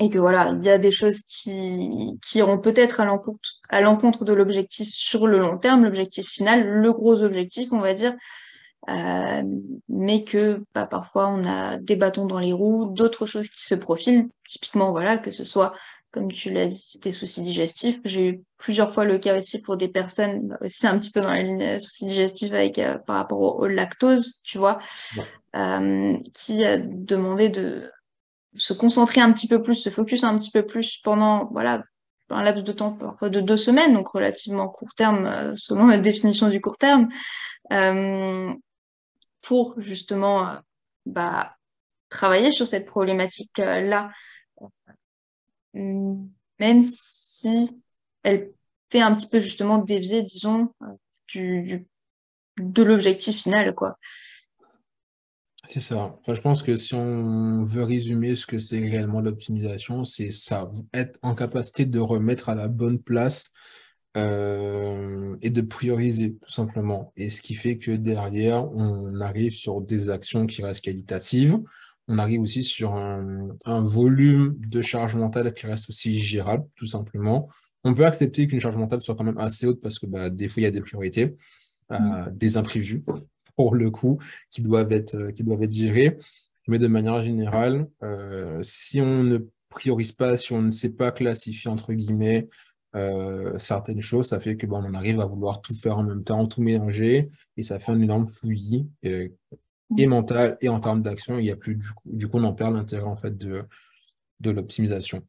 et 0.01 0.11
que 0.11 0.18
voilà, 0.18 0.55
il 0.59 0.64
y 0.64 0.71
a 0.71 0.79
des 0.79 0.92
choses 0.92 1.23
qui, 1.23 2.18
qui 2.23 2.38
iront 2.38 2.59
peut-être 2.59 3.01
à 3.01 3.05
l'encontre, 3.05 3.61
à 3.68 3.81
l'encontre 3.81 4.25
de 4.25 4.33
l'objectif 4.33 4.88
sur 4.92 5.27
le 5.27 5.38
long 5.38 5.59
terme, 5.59 5.85
l'objectif 5.85 6.29
final, 6.29 6.66
le 6.66 6.92
gros 6.92 7.23
objectif, 7.23 7.68
on 7.73 7.81
va 7.81 7.92
dire, 7.95 8.14
euh, 8.90 9.42
mais 9.88 10.25
que 10.25 10.64
bah, 10.75 10.87
parfois 10.87 11.29
on 11.29 11.45
a 11.45 11.77
des 11.77 11.95
bâtons 11.95 12.27
dans 12.27 12.40
les 12.40 12.53
roues, 12.53 12.90
d'autres 12.92 13.27
choses 13.27 13.49
qui 13.49 13.61
se 13.61 13.77
profilent, 13.77 14.29
typiquement 14.47 14.90
voilà, 14.90 15.18
que 15.18 15.31
ce 15.31 15.45
soit, 15.45 15.73
comme 16.11 16.33
tu 16.33 16.51
l'as 16.51 16.66
dit, 16.66 16.99
des 17.01 17.12
soucis 17.12 17.42
digestifs. 17.42 18.01
J'ai 18.05 18.23
eu 18.23 18.42
plusieurs 18.59 18.92
fois 18.92 19.05
le 19.05 19.18
cas 19.18 19.38
aussi 19.38 19.62
pour 19.62 19.77
des 19.77 19.88
personnes, 19.88 20.49
bah, 20.49 20.59
aussi 20.62 20.87
un 20.88 20.99
petit 20.99 21.12
peu 21.12 21.21
dans 21.21 21.31
la 21.31 21.42
ligne 21.42 21.79
soucis 21.79 22.07
digestifs 22.07 22.53
avec, 22.53 22.79
euh, 22.81 22.99
par 22.99 23.16
rapport 23.16 23.40
au, 23.40 23.66
lactose, 23.68 24.40
tu 24.42 24.59
vois, 24.59 24.81
euh, 25.55 26.16
qui 26.35 26.64
a 26.64 26.79
demandé 26.79 27.51
de 27.51 27.88
se 28.55 28.73
concentrer 28.73 29.21
un 29.21 29.33
petit 29.33 29.49
peu 29.49 29.62
plus, 29.62 29.75
se 29.75 29.91
focus 29.91 30.25
un 30.25 30.37
petit 30.37 30.51
peu 30.51 30.65
plus 30.65 30.99
pendant 30.99 31.49
voilà 31.53 31.83
un 32.31 32.43
laps 32.43 32.65
de 32.65 32.73
temps 32.73 32.97
de 33.23 33.41
deux 33.41 33.57
semaines, 33.57 33.95
donc 33.95 34.09
relativement 34.09 34.69
court 34.69 34.95
terme 34.95 35.27
euh, 35.27 35.55
selon 35.57 35.87
la 35.87 35.99
définition 35.99 36.49
du 36.49 36.61
court 36.61 36.79
terme, 36.79 37.09
euh, 37.73 38.53
pour 39.43 39.75
justement 39.79 40.49
euh, 40.49 40.57
bah, 41.07 41.57
travailler 42.09 42.53
sur 42.53 42.67
cette 42.67 42.87
problématique 42.87 43.59
là, 43.59 44.11
même 45.75 46.83
si 46.83 47.83
elle 48.23 48.51
fait 48.91 49.01
un 49.01 49.15
petit 49.15 49.29
peu 49.29 49.41
justement 49.41 49.79
dévier, 49.79 50.23
disons, 50.23 50.73
du 51.29 51.87
de 52.59 52.83
l'objectif 52.83 53.43
final, 53.43 53.75
quoi. 53.75 53.97
C'est 55.68 55.81
ça. 55.81 56.18
Enfin, 56.20 56.35
je 56.35 56.40
pense 56.40 56.62
que 56.62 56.75
si 56.75 56.94
on 56.94 57.62
veut 57.62 57.85
résumer 57.85 58.35
ce 58.35 58.46
que 58.46 58.59
c'est 58.59 58.81
réellement 58.81 59.20
l'optimisation, 59.20 60.03
c'est 60.05 60.33
ça, 60.33 60.72
être 60.92 61.18
en 61.22 61.35
capacité 61.35 61.87
de 61.87 62.01
remettre 62.01 62.48
à 62.48 62.57
la 62.57 62.66
bonne 62.66 62.98
place 62.98 63.53
euh, 64.16 65.37
et 65.40 65.51
de 65.51 65.61
prioriser 65.61 66.35
tout 66.35 66.51
simplement. 66.51 67.12
Et 67.16 67.31
ce 67.31 67.40
qui 67.40 67.55
fait 67.55 67.77
que 67.77 67.92
derrière, 67.92 68.70
on 68.72 69.20
arrive 69.20 69.53
sur 69.53 69.81
des 69.81 70.11
actions 70.11 70.46
qui 70.46 70.62
restent 70.62 70.83
qualitatives. 70.83 71.57
On 72.09 72.18
arrive 72.18 72.40
aussi 72.40 72.64
sur 72.64 72.96
un, 72.96 73.57
volume 73.64 74.57
de 74.59 74.83
charge 74.83 75.14
mentale 75.14 75.55
qui 75.55 75.66
reste 75.66 75.88
aussi 75.88 76.18
gérable, 76.18 76.66
tout 76.75 76.87
simplement. 76.87 77.48
On 77.85 77.94
peut 77.94 78.05
accepter 78.05 78.48
qu'une 78.48 78.59
charge 78.59 78.77
mentale 78.77 79.01
soit 79.01 79.14
quand 79.14 79.25
même 79.25 79.38
assez 79.38 79.66
haute 79.66 79.81
parce 79.81 80.01
que 80.01 80.07
bah, 80.07 80.29
des 80.29 80.48
fois, 80.48 80.61
il 80.61 80.64
y 80.64 80.66
a 80.66 80.72
des 80.72 80.81
priorités, 80.81 81.37
euh, 81.92 81.98
mmh. 81.98 82.37
des 82.37 82.57
imprévus 82.57 83.05
pour 83.57 83.75
le 83.75 83.91
coup, 83.91 84.19
qui 84.51 84.62
doivent 84.62 84.93
être, 84.93 85.15
euh, 85.15 85.33
qui 85.33 85.43
doivent 85.45 85.62
être 85.62 85.73
gérés. 85.73 86.19
Mais 86.69 86.79
de 86.79 86.87
manière 86.87 87.23
générale, 87.23 87.88
euh, 88.03 88.59
si 88.62 89.01
on 89.01 89.25
ne 89.25 89.38
priorise 89.69 90.12
pas, 90.12 90.37
si 90.37 90.53
on 90.53 90.62
ne 90.62 90.71
sait 90.71 90.93
pas 90.93 91.11
classifier, 91.11 91.71
entre 91.71 91.93
guillemets, 91.93 92.49
euh, 92.95 93.59
certaines 93.59 94.01
choses, 94.01 94.29
ça 94.29 94.38
fait 94.38 94.57
que 94.57 94.67
bon, 94.67 94.83
on 94.85 94.95
arrive 94.95 95.21
à 95.21 95.27
vouloir 95.27 95.61
tout 95.61 95.75
faire 95.75 95.99
en 95.99 96.05
même 96.05 96.25
temps, 96.25 96.47
tout 96.47 96.62
mélanger, 96.62 97.31
et 97.57 97.62
ça 97.62 97.79
fait 97.79 97.91
un 97.91 98.01
énorme 98.01 98.27
fouillis, 98.27 98.87
et 99.03 100.07
mental 100.07 100.57
et 100.61 100.69
en 100.69 100.81
termes 100.81 101.03
d'action. 101.03 101.38
Il 101.38 101.47
y 101.47 101.51
a 101.51 101.57
plus 101.57 101.77
du 101.77 101.88
coup, 101.91 102.11
du 102.12 102.29
coup, 102.29 102.38
on 102.38 102.45
en 102.45 102.53
perd 102.53 102.75
l'intérêt 102.75 103.05
en 103.05 103.17
fait 103.17 103.37
de, 103.37 103.65
de 104.41 104.51
l'optimisation. 104.51 105.27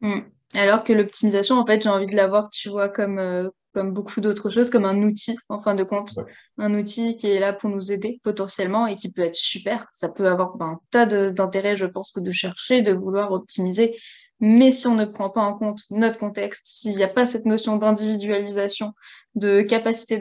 Mmh. 0.00 0.20
Alors 0.54 0.84
que 0.84 0.92
l'optimisation, 0.92 1.56
en 1.56 1.66
fait, 1.66 1.82
j'ai 1.82 1.88
envie 1.88 2.06
de 2.06 2.16
l'avoir, 2.16 2.48
tu 2.50 2.68
vois, 2.68 2.88
comme, 2.88 3.50
comme 3.74 3.92
beaucoup 3.92 4.20
d'autres 4.20 4.50
choses, 4.50 4.70
comme 4.70 4.84
un 4.84 5.02
outil, 5.02 5.36
en 5.48 5.60
fin 5.60 5.74
de 5.74 5.84
compte. 5.84 6.14
Un 6.58 6.74
outil 6.74 7.14
qui 7.14 7.26
est 7.26 7.40
là 7.40 7.52
pour 7.52 7.68
nous 7.68 7.92
aider 7.92 8.20
potentiellement 8.22 8.86
et 8.86 8.96
qui 8.96 9.12
peut 9.12 9.22
être 9.22 9.34
super. 9.34 9.86
Ça 9.90 10.08
peut 10.08 10.28
avoir 10.28 10.56
ben, 10.56 10.66
un 10.66 10.78
tas 10.90 11.04
d'intérêts, 11.32 11.76
je 11.76 11.86
pense, 11.86 12.12
que 12.12 12.20
de 12.20 12.32
chercher, 12.32 12.82
de 12.82 12.92
vouloir 12.92 13.32
optimiser. 13.32 13.96
Mais 14.40 14.70
si 14.70 14.86
on 14.86 14.94
ne 14.94 15.04
prend 15.04 15.30
pas 15.30 15.42
en 15.42 15.56
compte 15.56 15.80
notre 15.90 16.18
contexte, 16.18 16.66
s'il 16.66 16.96
n'y 16.96 17.02
a 17.02 17.08
pas 17.08 17.26
cette 17.26 17.46
notion 17.46 17.76
d'individualisation, 17.76 18.92
de 19.34 19.62
capacité 19.62 20.18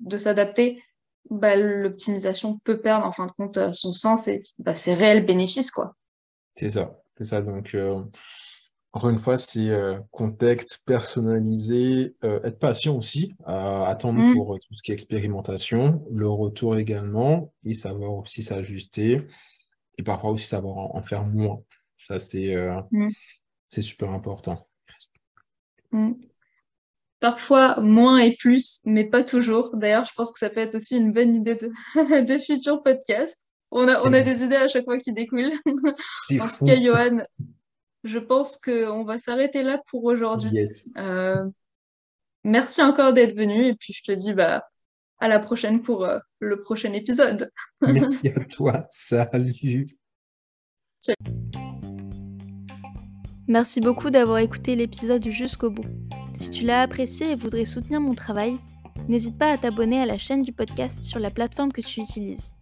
de 0.00 0.18
s'adapter, 0.18 0.82
bah, 1.30 1.56
l'optimisation 1.56 2.58
peut 2.64 2.80
perdre 2.80 3.06
en 3.06 3.12
fin 3.12 3.26
de 3.26 3.32
compte 3.32 3.58
euh, 3.58 3.72
son 3.72 3.92
sens 3.92 4.28
et 4.28 4.40
bah, 4.58 4.74
ses 4.74 4.94
réels 4.94 5.26
bénéfices. 5.26 5.70
quoi. 5.70 5.94
C'est 6.54 6.70
ça. 6.70 6.98
C'est 7.18 7.24
ça. 7.24 7.42
Donc, 7.42 7.74
euh, 7.74 8.02
encore 8.92 9.10
une 9.10 9.18
fois, 9.18 9.36
c'est 9.36 9.68
euh, 9.68 9.98
contexte 10.10 10.80
personnalisé, 10.86 12.16
euh, 12.24 12.40
être 12.42 12.58
patient 12.58 12.96
aussi, 12.96 13.34
attendre 13.44 14.20
mm. 14.20 14.32
pour 14.34 14.54
euh, 14.54 14.58
tout 14.58 14.74
ce 14.74 14.82
qui 14.82 14.92
est 14.92 14.94
expérimentation, 14.94 16.04
le 16.10 16.28
retour 16.28 16.76
également, 16.78 17.52
et 17.64 17.74
savoir 17.74 18.14
aussi 18.14 18.42
s'ajuster, 18.42 19.18
et 19.98 20.02
parfois 20.02 20.30
aussi 20.30 20.46
savoir 20.46 20.96
en, 20.96 21.02
faire 21.02 21.24
moins. 21.24 21.60
Ça, 21.98 22.18
c'est 22.18 22.56
mm. 22.90 23.10
c'est 23.68 23.82
super 23.82 24.10
important. 24.10 24.66
Mm. 25.92 26.12
Parfois 27.20 27.80
moins 27.80 28.18
et 28.18 28.34
plus, 28.36 28.80
mais 28.86 29.04
pas 29.04 29.22
toujours. 29.22 29.76
D'ailleurs, 29.76 30.06
je 30.06 30.12
pense 30.16 30.32
que 30.32 30.38
ça 30.38 30.48
peut 30.48 30.60
être 30.60 30.76
aussi 30.76 30.96
une 30.96 31.12
bonne 31.12 31.34
idée 31.34 31.56
de, 31.56 31.70
de 32.24 32.38
futurs 32.38 32.82
podcasts. 32.82 33.50
On 33.70 33.86
a, 33.86 34.00
on 34.02 34.14
a 34.14 34.20
des 34.22 34.44
idées 34.44 34.56
à 34.56 34.68
chaque 34.68 34.84
fois 34.84 34.98
qui 34.98 35.12
découlent. 35.12 35.52
en 35.66 36.46
tout 36.46 36.64
cas, 36.64 36.80
Johan, 36.80 37.18
je 38.04 38.18
pense 38.18 38.56
qu'on 38.56 39.04
va 39.04 39.18
s'arrêter 39.18 39.62
là 39.62 39.80
pour 39.88 40.04
aujourd'hui. 40.04 40.50
Euh, 40.96 41.44
merci 42.44 42.82
encore 42.82 43.12
d'être 43.12 43.36
venu 43.36 43.66
et 43.66 43.74
puis 43.74 43.92
je 43.92 44.02
te 44.02 44.12
dis 44.12 44.32
bah, 44.32 44.64
à 45.18 45.28
la 45.28 45.38
prochaine 45.38 45.82
pour 45.82 46.04
euh, 46.04 46.18
le 46.40 46.60
prochain 46.60 46.92
épisode. 46.92 47.50
merci 47.80 48.28
à 48.28 48.44
toi. 48.44 48.86
Salut. 48.90 49.88
Salut. 51.00 51.16
Merci 53.46 53.80
beaucoup 53.80 54.10
d'avoir 54.10 54.38
écouté 54.38 54.76
l'épisode 54.76 55.26
jusqu'au 55.30 55.70
bout. 55.70 55.86
Si 56.34 56.50
tu 56.50 56.64
l'as 56.64 56.82
apprécié 56.82 57.30
et 57.30 57.34
voudrais 57.34 57.64
soutenir 57.64 58.00
mon 58.00 58.14
travail, 58.14 58.58
n'hésite 59.08 59.38
pas 59.38 59.50
à 59.50 59.58
t'abonner 59.58 60.00
à 60.00 60.06
la 60.06 60.18
chaîne 60.18 60.42
du 60.42 60.52
podcast 60.52 61.02
sur 61.02 61.18
la 61.18 61.30
plateforme 61.30 61.72
que 61.72 61.80
tu 61.80 62.00
utilises. 62.00 62.52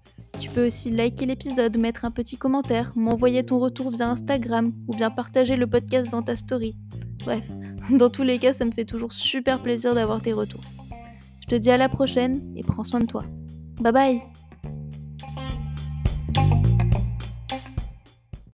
Tu 0.41 0.51
peux 0.51 0.66
aussi 0.66 0.91
liker 0.91 1.26
l'épisode, 1.26 1.76
mettre 1.78 2.05
un 2.05 2.11
petit 2.11 2.37
commentaire, 2.37 2.93
m'envoyer 2.95 3.45
ton 3.45 3.59
retour 3.59 3.91
via 3.91 4.11
Instagram 4.11 4.72
ou 4.87 4.95
bien 4.95 5.11
partager 5.11 5.57
le 5.57 5.66
podcast 5.66 6.11
dans 6.11 6.22
ta 6.22 6.37
story. 6.37 6.76
Bref, 7.24 7.47
dans 7.91 8.11
tous 8.11 8.22
les 8.22 8.39
cas, 8.39 8.53
ça 8.53 8.64
me 8.64 8.70
fait 8.70 8.84
toujours 8.84 9.12
super 9.12 9.62
plaisir 9.62 9.95
d'avoir 9.95 10.20
tes 10.20 10.32
retours. 10.32 10.64
Je 11.41 11.47
te 11.47 11.55
dis 11.55 11.70
à 11.70 11.76
la 11.76 11.89
prochaine 11.89 12.53
et 12.57 12.62
prends 12.62 12.84
soin 12.84 13.01
de 13.01 13.07
toi. 13.07 13.24
Bye 13.80 13.93
bye 13.93 14.45